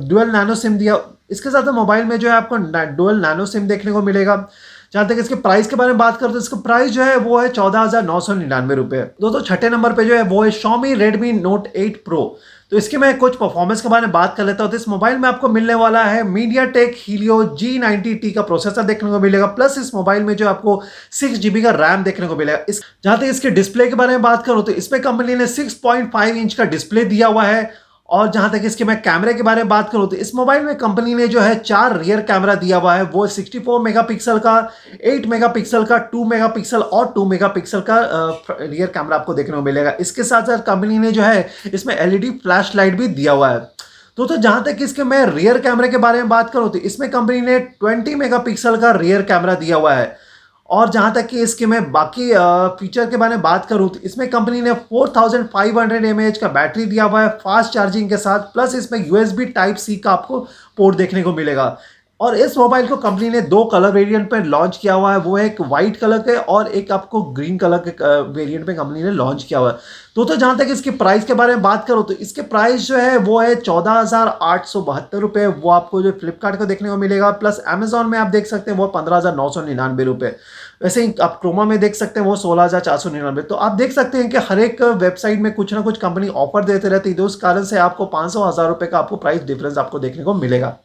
dual 0.08 0.31
nano 0.31 0.55
SIM 0.55 0.78
दिया, 0.78 0.99
इसके 1.31 1.50
साथ 1.50 1.69
मोबाइल 1.75 2.05
में 2.05 2.19
जो 2.19 2.28
है 2.31 2.34
आपको 2.37 2.56
डुअल 2.96 3.20
नैनो 3.22 3.46
सिम 3.46 3.69
देखने 3.69 3.93
को 3.93 4.02
मिलेगा। 4.02 4.37
जहाँ 4.93 5.06
तक 5.08 5.17
इसके 5.19 5.35
प्राइस 5.37 5.67
के 5.67 5.76
बारे 5.76 5.88
में 5.88 5.99
बात 5.99 6.17
करते 6.17 6.32
हैं 6.32 6.40
इसका 6.40 6.56
प्राइस 6.61 6.90
जो 6.93 7.02
है 7.05 7.17
वो 7.19 7.38
है 7.38 7.49
चौदह 7.50 7.81
हज़ार 7.81 8.02
नौ 8.05 8.20
सौ 8.20 8.35
निन्यानवे 8.35 8.75
रुपये 8.75 9.02
दोस्तों, 9.20 9.40
छठे 9.43 9.69
नंबर 9.70 9.93
पे 9.93 10.05
जो 10.05 10.14
है 10.17 10.23
वो 10.25 10.43
है 10.43 10.50
Xiaomi 10.52 10.94
Redmi 10.96 11.32
Note 11.32 11.67
eight 11.76 12.05
Pro 12.05 12.38
तो 12.73 12.76
इसके 12.76 12.99
मैं 12.99 13.17
कुछ 13.19 13.37
परफॉर्मेंस 13.37 13.81
के 13.81 13.88
बारे 13.88 14.02
में 14.02 14.12
बात 14.12 14.35
कर 14.37 14.44
लेता 14.44 14.62
हूँ। 14.62 14.70
तो 14.70 14.76
इस 14.76 14.88
मोबाइल 14.88 15.19
में 15.19 15.29
आपको 15.29 15.49
मिलने 15.49 15.75
वाला 15.75 16.02
है 16.05 16.23
MediaTek 16.67 16.94
Helio 16.99 17.43
G 17.55 17.79
ninety 17.79 18.14
T 18.14 18.31
का 18.31 18.43
प्रोसेसर 18.43 18.82
देखने 18.85 19.11
को 19.11 19.20
मिलेगा 19.20 19.46
प्लस 19.49 19.79
इस 19.79 19.94
मोबाइल 19.94 20.23
में 20.23 20.35
जो 20.37 20.49
आपको 20.49 20.81
सिक्स 21.12 21.38
जीबी 21.38 21.62
का 21.62 21.70
रैम 21.73 22.02
देखने 22.05 22.26
को 22.26 22.37
मिलेगा। 22.37 22.58
इस, 22.69 22.82
जहाँ 23.05 23.19
तक 23.19 23.25
इसके 23.26 23.50
डिस्प्ले 23.50 23.87
के 23.88 23.94
बारे 23.94 24.12
में 24.12 24.23
बात 24.23 24.44
करूँ 24.46 24.64
तो 24.64 24.73
इसमें 24.75 25.00
कंपनी 25.02 25.34
ने 25.34 25.46
सिक्स 25.49 25.75
पॉइंट 25.82 26.11
फाइव 26.12 26.36
इंच 26.36 26.55
का 26.55 26.65
डिस्प्ले 26.67 27.05
दिया 27.06 27.27
हुआ 27.29 27.44
है। 27.44 27.70
और 28.08 28.31
जहाँ 28.31 28.50
तक 28.50 28.62
इसके 28.65 28.84
मैं 28.84 28.96
कैमरे 29.03 29.32
के 29.34 29.43
बारे 29.43 29.62
में 29.62 29.69
बात 29.69 29.91
करूँ 29.93 30.08
तो 30.10 30.17
इस 30.17 30.34
मोबाइल 30.34 30.62
में 30.65 30.74
कंपनी 30.77 31.15
ने 31.15 31.27
जो 31.29 31.41
है 31.41 31.55
चार 31.55 31.96
रियर 31.98 32.20
कैमरा 32.20 32.55
दिया 32.55 32.77
हुआ 32.77 32.94
है। 32.94 33.03
वो 33.05 33.27
64 33.29 33.81
मेगापिक्सल 33.84 34.38
का 34.38 34.55
8 35.08 35.27
मेगापिक्सल 35.27 35.84
का 35.84 35.98
2 36.10 36.24
मेगापिक्सल 36.27 36.82
और 36.82 37.12
2 37.17 37.27
मेगापिक्सल 37.31 37.81
का 37.91 37.98
रियर 38.50 38.86
कैमरा 38.86 39.17
आपको 39.17 39.34
देखने 39.34 39.56
को 39.56 39.62
मिलेगा। 39.62 39.91
इसके 40.00 40.24
साथ 40.24 40.43
साथ 40.43 40.58
कंपनी 40.67 40.98
ने 40.98 41.12
जो 41.12 41.22
है 41.22 41.48
इसमें 41.74 41.94
एलईडी 41.96 42.31
फ्लैश 42.43 42.72
लाइट 42.77 42.94
भी 42.94 43.08
दिया 43.08 43.32
हुआ 43.32 43.50
है। 43.50 43.58
तो 44.19 44.27
तो 44.27 44.36
जहाँ 44.36 44.62
तक 44.65 44.79
इसके 44.82 45.05
मैं 45.05 45.24
रियर 45.27 45.58
कैमरे 45.60 45.88
के 45.88 45.98
बारे 45.98 46.19
में 46.19 46.29
बात 46.29 46.50
करूँ 46.50 46.70
तो 46.70 46.79
इसमें 46.81 47.10
कंपनी 47.10 47.41
ने 47.41 47.58
20 47.84 48.15
मेगापिक्सल 48.15 48.77
का 48.77 48.91
रियर 48.93 49.22
कैमरा 49.22 49.55
दिया 49.56 49.77
हुआ 49.77 49.93
है। 49.94 50.17
और 50.70 50.89
जहाँ 50.91 51.13
तक 51.15 51.27
कि 51.27 51.41
इसके 51.41 51.67
मैं 51.67 51.81
बाकी 51.93 52.31
फीचर 52.81 53.10
के 53.10 53.17
बारे 53.17 53.34
में 53.34 53.43
बात 53.43 53.67
करूँ 53.67 53.89
तो 53.89 54.01
इसमें 54.05 54.29
कंपनी 54.31 54.60
ने 54.60 54.72
4500 54.72 55.17
थाउज़ेंड 55.17 56.39
का 56.39 56.48
बैटरी 56.48 56.84
दिया 56.84 57.05
हुआ 57.05 57.22
है 57.22 57.29
फास्ट 57.39 57.72
चार्जिंग 57.72 58.08
के 58.10 58.17
साथ 58.17 58.53
प्लस 58.55 58.75
इसमें 58.75 59.06
यूएसबी 59.06 59.44
टाइप 59.44 59.77
सी 59.77 59.96
का 59.96 60.13
आपको 60.13 60.41
पोर्ट 60.77 60.96
देखने 60.96 61.22
को 61.22 61.32
मिलेगा। 61.32 61.79
और 62.20 62.37
इस 62.37 62.56
मोबाइल 62.58 62.87
को 62.89 62.96
कंपनी 62.96 63.29
ने 63.31 63.41
दो 63.41 63.65
कलर 63.65 63.91
वेरिएंट 63.93 64.31
पे 64.31 64.43
लॉन्च 64.44 64.77
किया 64.77 64.94
हुआ 64.94 65.13
है, 65.13 65.19
वो 65.19 65.37
है 65.37 65.44
एक 65.46 65.60
वाइट 65.60 65.96
कलर 65.96 66.19
के 66.19 66.37
और 66.37 66.69
एक 66.69 66.93
आपको 66.93 67.22
ग्रीन 67.22 67.58
कलर 67.58 67.79
के 67.89 68.20
वेरिएंट 68.32 68.67
पे 68.67 68.75
कंपनी 68.75 69.03
ने 69.03 69.10
लॉन्च 69.10 69.43
किया 69.44 69.58
हुआ 69.58 69.70
है। 69.70 69.77
तो 70.19 70.25
तो 70.25 70.37
जहाँ 70.37 70.56
तक 70.58 70.69
इसके 70.70 70.91
प्राइस 70.93 71.25
के 71.25 71.34
बारे 71.34 71.55
में 71.55 71.63
बात 71.63 71.87
करो 71.87 72.03
तो 72.03 72.15
इसके 72.15 72.43
प्राइस 72.44 72.87
जो 72.87 72.96
है, 72.96 73.17
वो 73.19 73.39
है 73.41 73.55
चौदह 73.56 73.93
हज़ार 73.93 74.29
आठ 74.43 74.65
सौ 74.67 74.81
बहत्तर 74.82 75.19
रुपये 75.19 75.46
वो 75.46 75.70
आपको 75.70 76.01
जो 76.03 76.13
फ्लिपकार्ट 76.13 76.56
को 76.58 76.67
देखने 76.67 76.89
को 76.89 76.96
मिलेगा 76.96 77.31
प्लस 77.32 77.58
अमेजोन 77.69 78.06
में 78.06 78.19
आप 78.19 78.27
देख 78.29 78.46
सकते 78.46 78.70
हैं, 78.70 78.79
वो 78.79 78.87
पंद्रह 78.89 79.17
हज़ार 79.17 79.37
नौ 79.37 79.48
सौ 79.51 79.63
निन्यानवे 79.63 80.05
रुपये 80.05 80.34
वैसे 80.82 81.05
ही 81.05 81.15
आप 81.22 81.39
क्रोमा 81.41 81.65
में 81.65 81.79
देख 81.81 81.94
सकते 81.94 82.20
हैं, 82.20 82.27
वो 82.27 82.34
सोलह 82.37 82.63
हज़ार 82.63 82.81
चार 82.81 82.98
सौ 82.98 83.10
निन्यानवे। 83.10 83.43
तो 83.44 83.55
आप 83.56 83.72
देख 83.75 83.93
सकते 83.93 84.19
हैं 84.19 84.29
कि 84.31 84.39
हर 84.48 84.60
एक 84.60 84.82
वेबसाइट 84.82 85.41
में 85.41 85.53
कुछ 85.55 85.75
ना 85.75 85.81
कुछ 85.81 85.98
कंपनी 85.98 86.29
ऑफ़र 86.44 86.65
देते 86.65 86.89
रहती 86.89 87.10
है 87.10 87.17
तो 87.17 87.25
उस 87.25 87.37
कारण 87.37 87.65
से 87.65 87.79
आपको 87.79 88.06
पाँच 88.08 88.32
सौ 88.32 88.44
हज़ार 88.44 88.69
रुपये 88.69 88.89
का 88.89 88.98
आपको 88.98 89.17
प्राइस 89.17 89.43
डिफरेंस 89.44 89.79
आपको 89.79 89.98
देखने 89.98 90.25
को 90.25 90.34
मिलेगा। 90.34 90.77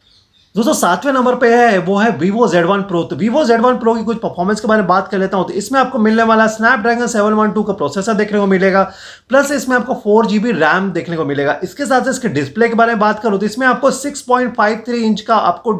दोस्तों 0.54 0.72
सातवें 0.74 1.12
नंबर 1.12 1.34
पे 1.34 1.48
है, 1.48 1.78
वो 1.78 1.96
है 1.98 2.10
Vivo 2.18 2.46
Z1 2.48 2.82
Pro 2.90 3.02
तो 3.10 3.16
Vivo 3.18 3.40
Z1 3.46 3.78
Pro 3.78 3.96
की 3.96 4.04
कुछ 4.04 4.18
परफॉर्मेंस 4.18 4.60
के 4.60 4.68
बारे 4.68 4.82
में 4.82 4.88
बात 4.88 5.08
कर 5.10 5.18
लेता 5.18 5.36
हूँ 5.36 5.46
तो 5.46 5.52
इसमें 5.52 5.78
आपको 5.80 5.98
मिलने 5.98 6.22
वाला 6.22 6.46
स्नैपड्रैगन 6.48 7.06
712 7.06 7.64
का 7.66 7.72
प्रोसेसर 7.72 8.14
देखने 8.14 8.38
को 8.38 8.46
मिलेगा 8.46 8.82
प्लस 9.28 9.50
इसमें 9.52 9.74
आपको 9.76 9.94
फोर 10.04 10.26
जी 10.26 10.38
रैम 10.42 10.90
देखने 10.92 11.16
को 11.16 11.24
मिलेगा। 11.24 11.58
इसके 11.62 11.86
साथ 11.86 12.08
इसके 12.08 12.28
डिस्प्ले 12.28 12.68
के 12.68 12.74
बारे 12.74 12.92
में 12.92 13.00
बात 13.00 13.22
करूँ 13.22 13.38
तो 13.38 13.46
इसमें 13.46 13.66
आपको 13.66 13.90
6.53 13.92 14.94
इंच 14.96 15.20
का 15.20 15.36
आपको 15.36 15.72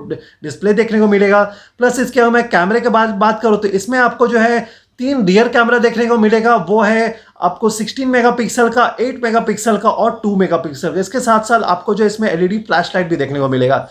डिस्प्ले 0.43 0.73
देखने 0.73 1.01
को 1.01 1.07
मिलेगा 1.09 1.43
प्लस 1.79 2.01
इसके 2.01 2.21
अगर 2.21 2.31
मैं 2.31 2.49
कैमरे 2.49 2.81
के 2.81 2.89
बाद 2.89 3.11
बात 3.19 3.41
करूँ 3.43 3.59
तो 3.59 3.69
इसमें 3.71 3.99
आपको 3.99 4.27
जो 4.29 4.39
है 4.39 4.59
तीन 4.99 5.25
रियर 5.27 5.49
कैमरा 5.49 5.79
देखने 5.79 6.07
को 6.07 6.17
मिलेगा, 6.19 6.57
वो 6.57 6.81
है 6.81 7.17
आपको 7.43 7.71
16 7.71 8.07
मेगापिक्सल 8.07 8.69
का 8.71 8.85
8 9.01 9.23
मेगापिक्सल 9.23 9.77
का 9.77 9.91
और 9.91 10.21
2 10.27 10.37
मेगापिक्सल 10.39 10.99
इसके 11.01 11.21
साथ 11.21 11.45
साथ 11.45 11.63
आपको 11.65 11.95
जो 11.95 12.05
इसमें 12.07 12.29
एलईडी 12.31 12.59
फ्लैशलाइट 12.59 13.09
भी 13.09 13.17
देखने 13.17 13.41
को 13.41 13.49
मिलेगा। 13.49 13.89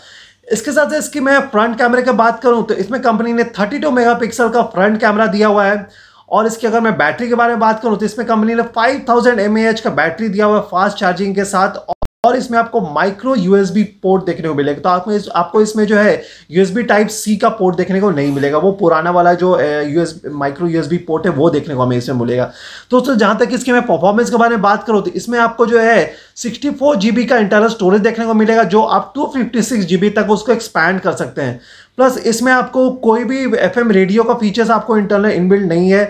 इसके 0.52 0.72
साथ 0.72 0.92
इसकी 0.94 1.20
मैं 1.20 1.38
फ्रंट 1.50 1.76
कैमरे 1.78 2.02
की 2.02 2.10
बात 2.14 2.42
करूँ 2.42 2.64
तो 2.66 2.74
इसमें 2.74 3.00
कंपनी 3.02 3.32
ने 3.32 3.44
32 3.52 3.90
मेगापिक्सल 3.92 4.48
का 4.48 4.62
फ्रंट 4.74 5.00
कैमरा 5.00 5.26
दिया 5.26 5.48
हुआ 5.48 5.64
है। 5.64 5.86
और 6.28 6.46
इसकी 6.46 6.66
अगर 6.66 6.80
मैं 6.80 6.96
बैटरी 6.98 7.28
के 7.28 7.34
बारे 7.34 7.52
में 7.52 7.60
बात 7.60 7.82
करूँ 7.82 7.96
तो 7.98 8.04
इसमें 8.04 8.26
कंपनी 8.28 8.54
ने 8.54 8.62
5000 8.76 9.08
थाउज़ेंड 9.08 9.80
का 9.80 9.90
बैटरी 9.92 10.28
दिया 10.28 10.46
हुआ 10.46 10.56
है 10.56 10.62
फास्ट 10.70 10.98
चार्जिंग 10.98 11.34
के 11.34 11.44
साथ। 11.46 11.76
और 12.24 12.36
इसमें 12.36 12.58
आपको 12.58 12.80
माइक्रो 12.90 13.34
यूएसबी 13.36 13.82
पोर्ट 14.02 14.24
देखने 14.26 14.48
को 14.48 14.54
मिलेगा। 14.54 14.80
तो 14.80 14.88
आपको 14.88 15.12
इस, 15.12 15.28
आपको 15.28 15.60
इसमें 15.62 15.84
जो 15.86 15.96
है 15.96 16.22
यूएसबी 16.50 16.82
टाइप 16.82 17.08
सी 17.08 17.36
का 17.36 17.48
पोर्ट 17.50 17.76
देखने 17.76 18.00
को 18.00 18.10
नहीं 18.10 18.32
मिलेगा। 18.32 18.58
वो 18.58 18.72
पुराना 18.74 19.10
वाला 19.10 19.34
जो 19.34 19.58
यूएस 19.60 20.20
माइक्रो 20.32 20.68
यूएसबी 20.68 20.98
पोर्ट 20.98 21.26
है 21.26 21.32
वो 21.32 21.50
देखने 21.50 21.74
को 21.74 21.82
हमें 21.82 21.96
इसमें 21.96 22.16
मिलेगा। 22.16 22.50
तो, 22.90 23.00
तो 23.00 23.14
जहाँ 23.14 23.38
तक 23.38 23.48
इसके 23.52 23.72
मैं 23.72 23.82
परफॉर्मेंस 23.82 24.30
के 24.30 24.36
बारे 24.36 24.50
में 24.50 24.62
बात 24.62 24.84
करूँ 24.84 25.02
तो 25.02 25.10
इसमें 25.12 25.38
आपको 25.38 25.66
जो 25.66 25.80
है 25.80 26.12
सिक्सटी 26.36 26.70
फोर 26.70 26.96
का 27.24 27.36
इंटरनल 27.38 27.68
स्टोरेज 27.68 28.00
देखने 28.00 28.26
को 28.26 28.34
मिलेगा 28.34 28.62
जो 28.64 28.82
आप 28.82 29.12
टू 29.14 29.26
फिफ्टी 29.34 30.10
तक 30.10 30.30
उसको 30.30 30.52
एक्सपैंड 30.52 31.00
कर 31.00 31.12
सकते 31.12 31.42
हैं। 31.42 31.60
प्लस 31.96 32.16
इसमें 32.18 32.52
आपको 32.52 32.90
कोई 33.00 33.24
भी 33.24 33.44
एफएम 33.56 33.90
रेडियो 33.90 34.22
का 34.22 34.34
फीचर्स 34.34 34.70
आपको 34.70 34.96
इंटरनल 34.98 35.30
इनबिल्ड 35.30 35.66
नहीं 35.66 35.90
है। 35.90 36.04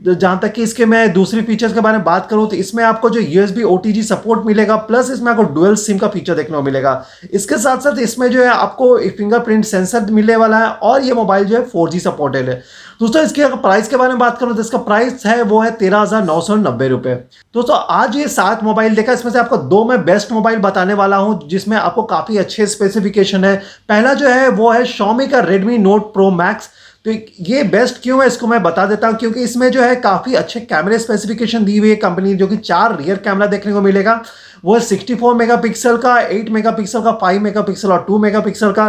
जहाँ 0.00 0.38
तक 0.42 0.52
कि 0.52 0.62
इसके 0.62 0.84
मैं 0.86 1.12
दूसरी 1.12 1.42
फीचर्स 1.42 1.72
के 1.74 1.80
बारे 1.80 1.96
में 1.96 2.04
बात 2.04 2.28
करूँ 2.30 2.48
तो 2.50 2.56
इसमें 2.56 2.82
आपको 2.84 3.10
जो 3.10 3.20
यू 3.20 3.42
एस 3.42 3.50
बी 3.52 4.02
सपोर्ट 4.02 4.46
मिलेगा 4.46 4.76
प्लस 4.82 5.10
इसमें 5.10 5.30
आपको 5.32 5.42
डुअल 5.54 5.74
सिम 5.76 5.98
का 5.98 6.08
फीचर 6.08 6.34
देखने 6.34 6.56
को 6.56 6.62
मिलेगा। 6.62 6.92
इसके 7.32 7.56
साथ 7.58 7.80
साथ 7.80 7.98
इसमें 8.00 8.28
जो 8.30 8.42
है 8.42 8.48
आपको 8.48 8.96
फिंगरप्रिंट 9.08 9.64
सेंसर 9.64 10.10
मिलने 10.10 10.36
वाला 10.36 10.58
है 10.58 10.70
और 10.82 11.02
ये 11.02 11.14
मोबाइल 11.14 11.44
जो 11.44 11.56
है 11.56 11.64
फोर 11.64 11.90
जी 11.90 12.00
सपोर्टेड 12.00 12.48
है। 12.48 12.62
दोस्तों, 13.00 13.22
इसके 13.22 13.42
अगर 13.42 13.56
प्राइस 13.56 13.88
के 13.88 13.96
बारे 13.96 14.10
में 14.10 14.18
बात 14.18 14.38
करूँ 14.38 14.54
तो 14.54 14.60
इसका 14.60 14.78
प्राइस 14.78 15.22
है, 15.26 15.42
वो 15.42 15.60
है 15.60 15.70
तेरह 15.72 15.98
हज़ार 15.98 16.24
नौ 16.24 16.40
सौ 16.40 16.56
नब्बे 16.56 16.88
दोस्तों, 16.88 17.76
आज 17.90 18.16
ये 18.16 18.26
सात 18.28 18.64
मोबाइल 18.64 18.94
देखा, 18.94 19.12
इसमें 19.12 19.32
से 19.32 19.38
आपको 19.38 19.56
दो 19.56 19.84
मैं 19.84 20.04
बेस्ट 20.04 20.32
मोबाइल 20.32 20.58
बताने 20.60 20.94
वाला 20.94 21.16
हूँ, 21.16 21.48
जिसमें 21.48 21.76
आपको 21.76 22.02
काफ़ी 22.04 22.36
अच्छे 22.38 22.66
स्पेसिफिकेशन 22.68 23.44
है। 23.44 23.56
पहला 23.88 24.14
जो 24.14 24.28
है, 24.28 24.48
वो 24.50 24.70
है 24.70 24.84
शॉमी 24.86 25.26
का 25.26 25.40
रेडमी 25.40 25.78
नोट 25.78 26.12
प्रो 26.12 26.30
मैक्स 26.32 26.68
तो 27.06 27.10
ये 27.40 27.62
बेस्ट 27.64 28.02
क्यों 28.02 28.20
है, 28.20 28.26
इसको 28.26 28.46
मैं 28.46 28.62
बता 28.62 28.84
देता 28.86 29.08
हूँ, 29.08 29.16
क्योंकि 29.16 29.42
इसमें 29.42 29.70
जो 29.70 29.82
है 29.82 29.94
काफ़ी 29.98 30.34
अच्छे 30.34 30.60
कैमरे 30.62 30.98
स्पेसिफिकेशन 30.98 31.64
दी 31.64 31.76
हुई 31.78 31.90
है 31.90 31.94
कंपनी 31.98 32.34
जो 32.34 32.46
कि 32.46 32.56
चार 32.58 32.96
रियर 32.96 33.16
कैमरा 33.18 33.46
देखने 33.46 33.72
को 33.72 33.80
मिलेगा। 33.80 34.22
वो 34.64 34.74
है 34.74 34.80
64 34.82 35.34
मेगापिक्सल 35.34 35.96
का 35.96 36.14
8 36.30 36.50
मेगापिक्सल 36.50 37.02
का 37.02 37.18
5 37.22 37.38
मेगापिक्सल 37.40 37.92
और 37.92 38.04
2 38.10 38.18
मेगापिक्सल 38.18 38.72
का। 38.72 38.88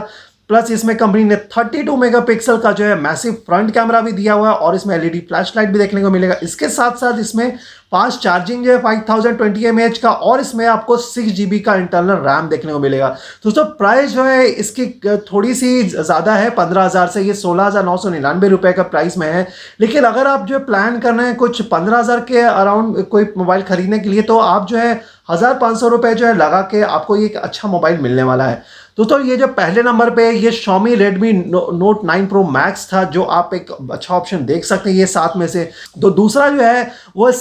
प्लस 0.50 0.72
इसमें 0.72 0.96
कंपनी 0.98 1.24
ने 1.24 1.36
32 1.50 1.98
मेगापिक्सल 1.98 2.58
का 2.58 2.72
जो 2.72 2.86
है 2.86 2.96
मैसिव 3.02 3.34
फ्रंट 3.46 3.74
कैमरा 3.74 4.02
भी 4.02 4.12
दिया 4.12 4.34
हुआ 4.34 4.50
है, 4.50 4.56
और 4.56 4.76
इसमें 4.76 4.96
एलईडी 4.96 5.20
फ्लैशलाइट 5.20 5.70
भी 5.70 5.80
देखने 5.80 6.02
को 6.02 6.10
मिलेगा। 6.10 6.36
इसके 6.44 6.70
साथ 6.70 6.98
साथ 6.98 7.20
इसमें 7.20 7.58
फास्ट 7.92 8.20
चार्जिंग 8.22 8.64
जो 8.66 8.72
है 8.72 8.78
five 8.82 9.02
thousand 9.10 9.38
twenty 9.38 9.66
M 9.66 9.80
H 9.80 9.98
का, 9.98 10.12
और 10.12 10.40
इसमें 10.42 10.66
आपको 10.66 10.98
सिक्स 10.98 11.32
जी 11.32 11.60
का 11.60 11.76
इंटरनल 11.76 12.22
रैम 12.26 12.48
देखने 12.50 12.74
को 12.74 12.80
मिलेगा। 12.80 13.10
दोस्तों 13.44 13.64
प्राइस 13.78 14.12
जो 14.12 14.24
है 14.24 14.46
इसकी 14.46 14.86
थोड़ी 15.32 15.54
सी 15.56 15.84
ज़्यादा 15.84 16.36
है, 16.36 16.50
पंद्रह 16.52 16.84
हज़ार 16.84 17.08
से, 17.08 17.22
ये 17.22 17.34
सोलह 17.34 17.64
हज़ार 17.64 17.86
नौ 17.86 17.98
सौ 17.98 18.10
निन्यानवे 18.10 18.48
रुपये 18.48 18.74
का 18.74 18.84
प्राइस 18.86 19.18
में 19.18 19.28
है। 19.28 19.48
लेकिन 19.82 20.04
अगर 20.04 20.28
आप 20.28 20.46
जो 20.48 20.60
प्लान 20.62 21.00
कर 21.00 21.14
रहे 21.14 21.28
हैं 21.28 21.36
कुछ 21.38 21.62
पंद्रह 21.64 21.98
हज़ार 21.98 22.20
के 22.22 22.42
अराउंड 22.42 23.06
कोई 23.06 23.34
मोबाइल 23.38 23.62
खरीदने 23.64 24.00
के 24.00 24.10
लिए 24.10 24.22
तो 24.22 24.38
आप 24.40 24.68
जो 24.68 24.78
है 24.78 25.02
हज़ार 25.30 25.58
पाँच 25.58 25.80
सौ 25.80 25.88
रुपये 25.88 26.14
जो 26.16 26.26
है 26.28 26.38
लगा 26.38 26.62
के 26.72 26.82
आपको 26.84 27.16
ये 27.16 27.26
एक 27.26 27.36
अच्छा 27.38 27.68
मोबाइल 27.68 27.98
मिलने 28.00 28.24
वाला 28.24 28.46
है। 28.46 28.64
दोस्तों, 28.98 29.20
ये 29.22 29.36
जो 29.38 29.48
पहले 29.48 29.82
नंबर 29.84 30.10
पे, 30.10 30.30
ये 30.32 30.52
Xiaomi 30.54 30.96
Redmi 30.98 31.30
Note 31.76 32.02
9 32.06 32.26
Pro 32.32 32.42
Max 32.56 32.82
था, 32.92 33.04
जो 33.06 33.24
आप 33.24 33.54
एक 33.54 33.72
अच्छा 33.92 34.16
ऑप्शन 34.16 34.44
देख 34.46 34.66
सकते 34.66 34.90
हैं 34.90 34.98
ये 34.98 35.06
साथ 35.06 35.38
में 35.38 35.46
से। 35.48 35.64
तो 36.02 36.10
दूसरा 36.12 36.50
जो 36.50 36.62
है, 36.62 36.92
वो 37.18 37.32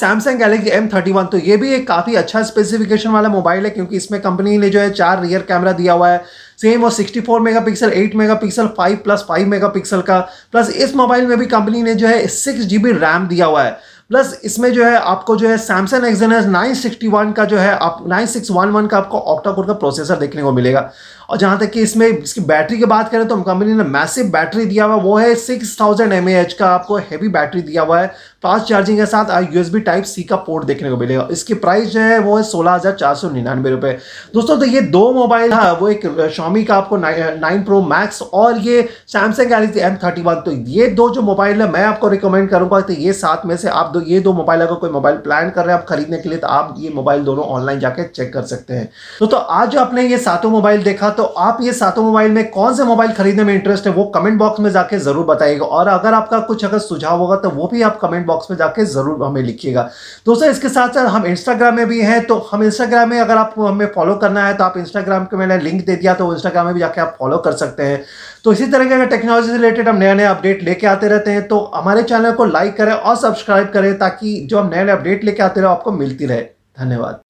है 0.40 0.50
Samsung 0.50 0.64
Galaxy 0.64 0.90
M31 0.90 1.30
तो 1.32 1.38
ये 1.38 1.56
भी 1.56 1.74
एक 1.74 1.88
काफ़ी 1.88 2.14
अच्छा 2.14 2.42
स्पेसिफिकेशन 2.42 3.10
वाला 3.10 3.28
मोबाइल 3.28 3.64
है, 3.64 3.70
क्योंकि 3.70 3.96
इसमें 3.96 4.20
कंपनी 4.20 4.58
ने 4.58 4.70
जो 4.70 4.80
है 4.80 4.90
चार 4.90 5.22
रियर 5.22 5.40
कैमरा 5.40 5.72
दिया 5.72 5.92
हुआ 5.92 6.08
है। 6.08 6.24
सेम 6.58 6.82
वो 6.82 6.90
64 6.90 7.40
मेगापिक्सल 7.40 7.90
8 7.90 8.14
मेगापिक्सल 8.14 8.66
5 8.66 8.96
प्लस 8.96 9.24
5 9.30 9.46
मेगापिक्सल 9.46 10.00
का। 10.00 10.20
प्लस 10.52 10.70
इस 10.70 10.96
मोबाइल 10.96 11.26
में 11.26 11.38
भी 11.38 11.46
कंपनी 11.46 11.82
ने 11.82 11.94
जो 11.94 12.06
है 12.06 12.26
सिक्स 12.26 12.60
जी 12.60 12.78
रैम 12.78 13.28
दिया 13.28 13.46
हुआ 13.46 13.62
है। 13.62 13.78
प्लस 14.10 14.40
इसमें 14.44 14.72
जो 14.72 14.84
है 14.84 14.96
आपको 14.96 15.36
जो 15.36 15.48
है 15.48 15.58
सैमसंग 15.58 16.04
एक्सएनएस 16.04 16.44
961 16.44 17.32
का 17.32 17.44
जो 17.44 17.58
है 17.58 17.70
आप 17.70 18.04
9611 18.08 18.88
का 18.88 18.98
आपको 18.98 19.18
ऑक्टा 19.18 19.52
कोर 19.52 19.66
का 19.66 19.72
प्रोसेसर 19.72 20.16
देखने 20.16 20.42
को 20.42 20.52
मिलेगा। 20.52 20.90
और 21.30 21.38
जहाँ 21.38 21.58
तक 21.58 21.70
कि 21.70 21.80
इसमें 21.82 22.06
इसकी 22.08 22.40
बैटरी 22.42 22.78
की 22.78 22.84
बात 22.86 23.10
करें 23.10 23.26
तो 23.28 23.36
कंपनी 23.42 23.72
ने 23.72 23.84
मैसिव 23.86 24.30
बैटरी 24.30 24.64
दिया 24.66 24.84
हुआ, 24.84 24.94
वो 24.96 25.16
है 25.16 25.34
सिक्स 25.36 25.76
थाउज़ेंड 25.80 26.12
एम 26.12 26.26
का, 26.58 26.66
आपको 26.68 26.96
हैवी 26.98 27.28
बैटरी 27.30 27.62
दिया 27.62 27.82
हुआ 27.82 28.00
है। 28.00 28.12
फास्ट 28.42 28.66
चार्जिंग 28.66 28.98
के 28.98 29.06
साथ 29.06 29.54
यूएसबी 29.54 29.80
टाइप 29.80 30.04
सी 30.04 30.22
का 30.22 30.36
पोर्ट 30.38 30.64
देखने 30.64 30.90
को 30.90 30.96
मिलेगा। 30.96 31.26
इसकी 31.30 31.54
प्राइस 31.56 31.88
जो 31.88 32.00
है, 32.00 32.18
वो 32.18 32.36
है 32.36 32.42
सोलह 32.42 32.72
हज़ार 32.72 32.92
चार 32.94 33.14
सौ 33.14 33.30
निन्यानवे 33.30 33.70
रुपये 33.70 33.92
दोस्तों 34.34 34.58
तो 34.58 34.66
ये 34.66 34.80
दो 34.90 35.10
मोबाइल 35.12 35.52
था 35.52 35.72
वो 35.72 35.88
एक 35.88 36.30
शॉमी 36.34 36.62
का 36.64 36.76
आपको 36.76 36.96
नाइन 36.96 37.62
प्रो 37.64 37.80
मैक्स 37.84 38.22
और 38.24 38.58
ये 38.58 38.88
Samsung 39.08 39.48
Galaxy 39.48 39.80
M 39.80 39.96
thirty 40.04 40.22
one 40.22 40.40
तो 40.42 40.52
ये 40.52 40.86
दो 40.90 41.08
जो 41.10 41.22
मोबाइल 41.22 41.62
है, 41.62 41.70
मैं 41.70 41.84
आपको 41.84 42.08
रिकमेंड 42.08 42.48
करूँगा 42.50 42.80
तो 42.80 42.92
ये 42.94 43.12
साथ 43.14 43.46
में 43.46 43.56
से 43.56 43.68
आप 43.70 43.92
दो, 43.92 44.00
ये 44.02 44.20
दो 44.20 44.32
मोबाइल 44.32 44.60
अगर 44.60 44.74
कोई 44.76 44.90
मोबाइल 44.90 45.16
प्लान 45.18 45.50
कर 45.50 45.64
रहे 45.64 45.74
हैं 45.74 45.80
आप 45.80 45.86
खरीदने 45.88 46.18
के 46.18 46.28
लिए 46.28 46.38
तो 46.38 46.46
आप 46.48 46.74
ये 46.78 46.90
मोबाइल 46.94 47.24
दोनों 47.24 47.44
ऑनलाइन 47.46 47.80
जाके 47.80 48.04
चेक 48.04 48.32
कर 48.34 48.42
सकते 48.44 48.74
हैं। 48.74 48.84
दोस्तों, 49.20 49.40
आज 49.40 49.70
जो 49.70 49.80
आपने 49.80 50.02
ये 50.02 50.18
सातों 50.20 50.50
मोबाइल 50.50 50.82
देखा 50.82 51.10
तो 51.10 51.19
आप 51.22 51.58
ये 51.62 51.72
सातों 51.72 52.02
मोबाइल 52.02 52.30
में 52.32 52.50
कौन 52.50 52.74
से 52.74 52.84
मोबाइल 52.84 53.12
खरीदने 53.12 53.44
में 53.44 53.54
इंटरेस्ट 53.54 53.86
है, 53.86 53.92
वो 53.92 54.04
कमेंट 54.06 54.38
बॉक्स 54.38 54.60
में 54.60 54.70
जाके 54.72 54.98
ज़रूर 55.00 55.24
बताइएगा। 55.26 55.66
और 55.66 55.88
अगर 55.88 56.14
आपका 56.14 56.38
कुछ 56.42 56.64
अगर 56.64 56.78
सुझाव 56.80 57.18
होगा 57.18 57.36
तो 57.36 57.50
वो 57.50 57.68
भी 57.68 57.82
आप 57.82 57.98
कमेंट 58.00 58.26
बॉक्स 58.26 58.50
में 58.50 58.56
जाके 58.58 58.84
ज़रूर 58.86 59.24
हमें 59.24 59.42
लिखिएगा। 59.42 59.88
दोस्तों, 60.26 60.48
इसके 60.48 60.68
साथ 60.68 60.88
साथ 60.90 61.06
हम 61.08 61.26
इंस्टाग्राम 61.26 61.76
में 61.76 61.86
भी 61.88 62.00
हैं 62.02 62.24
तो 62.26 62.36
हम 62.52 62.62
इंस्टाग्राम 62.64 63.10
में 63.10 63.18
अगर 63.20 63.36
आपको 63.36 63.66
हमें 63.66 63.86
फॉलो 63.94 64.14
करना 64.16 64.46
है 64.46 64.56
तो 64.56 64.64
आप 64.64 64.76
इंस्टाग्राम 64.78 65.24
के 65.24 65.36
मैंने 65.36 65.58
लिंक 65.60 65.84
दे 65.86 65.96
दिया 65.96 66.14
तो 66.14 66.32
इंस्टाग्राम 66.34 66.66
में 66.66 66.74
भी 66.74 66.80
जाके 66.80 67.00
आप 67.00 67.16
फॉलो 67.18 67.38
कर 67.38 67.52
सकते 67.54 67.82
हैं। 67.82 68.02
तो 68.44 68.52
इसी 68.52 68.66
तरह 68.66 68.84
के 68.86 69.06
टेक्नोलॉजी 69.06 69.48
से 69.48 69.56
रिलेटेड 69.56 69.88
हम 69.88 69.96
नए 69.96 70.14
नए 70.14 70.24
अपडेट 70.26 70.62
लेके 70.64 70.86
आते 70.86 71.08
रहते 71.08 71.30
हैं 71.30 71.46
तो 71.48 71.58
हमारे 71.74 72.02
चैनल 72.04 72.32
को 72.32 72.44
लाइक 72.46 72.76
करें 72.76 72.92
और 72.92 73.16
सब्सक्राइब 73.18 73.70
करें, 73.70 73.92
ताकि 73.98 74.38
जो 74.50 74.58
हम 74.58 74.70
नए 74.70 74.84
नए 74.84 74.92
अपडेट 74.92 75.24
लेके 75.24 75.42
आते 75.42 75.60
रहे, 75.60 75.70
आपको 75.70 75.92
मिलती 75.92 76.26
रहे। 76.26 76.42
धन्यवाद। 76.78 77.20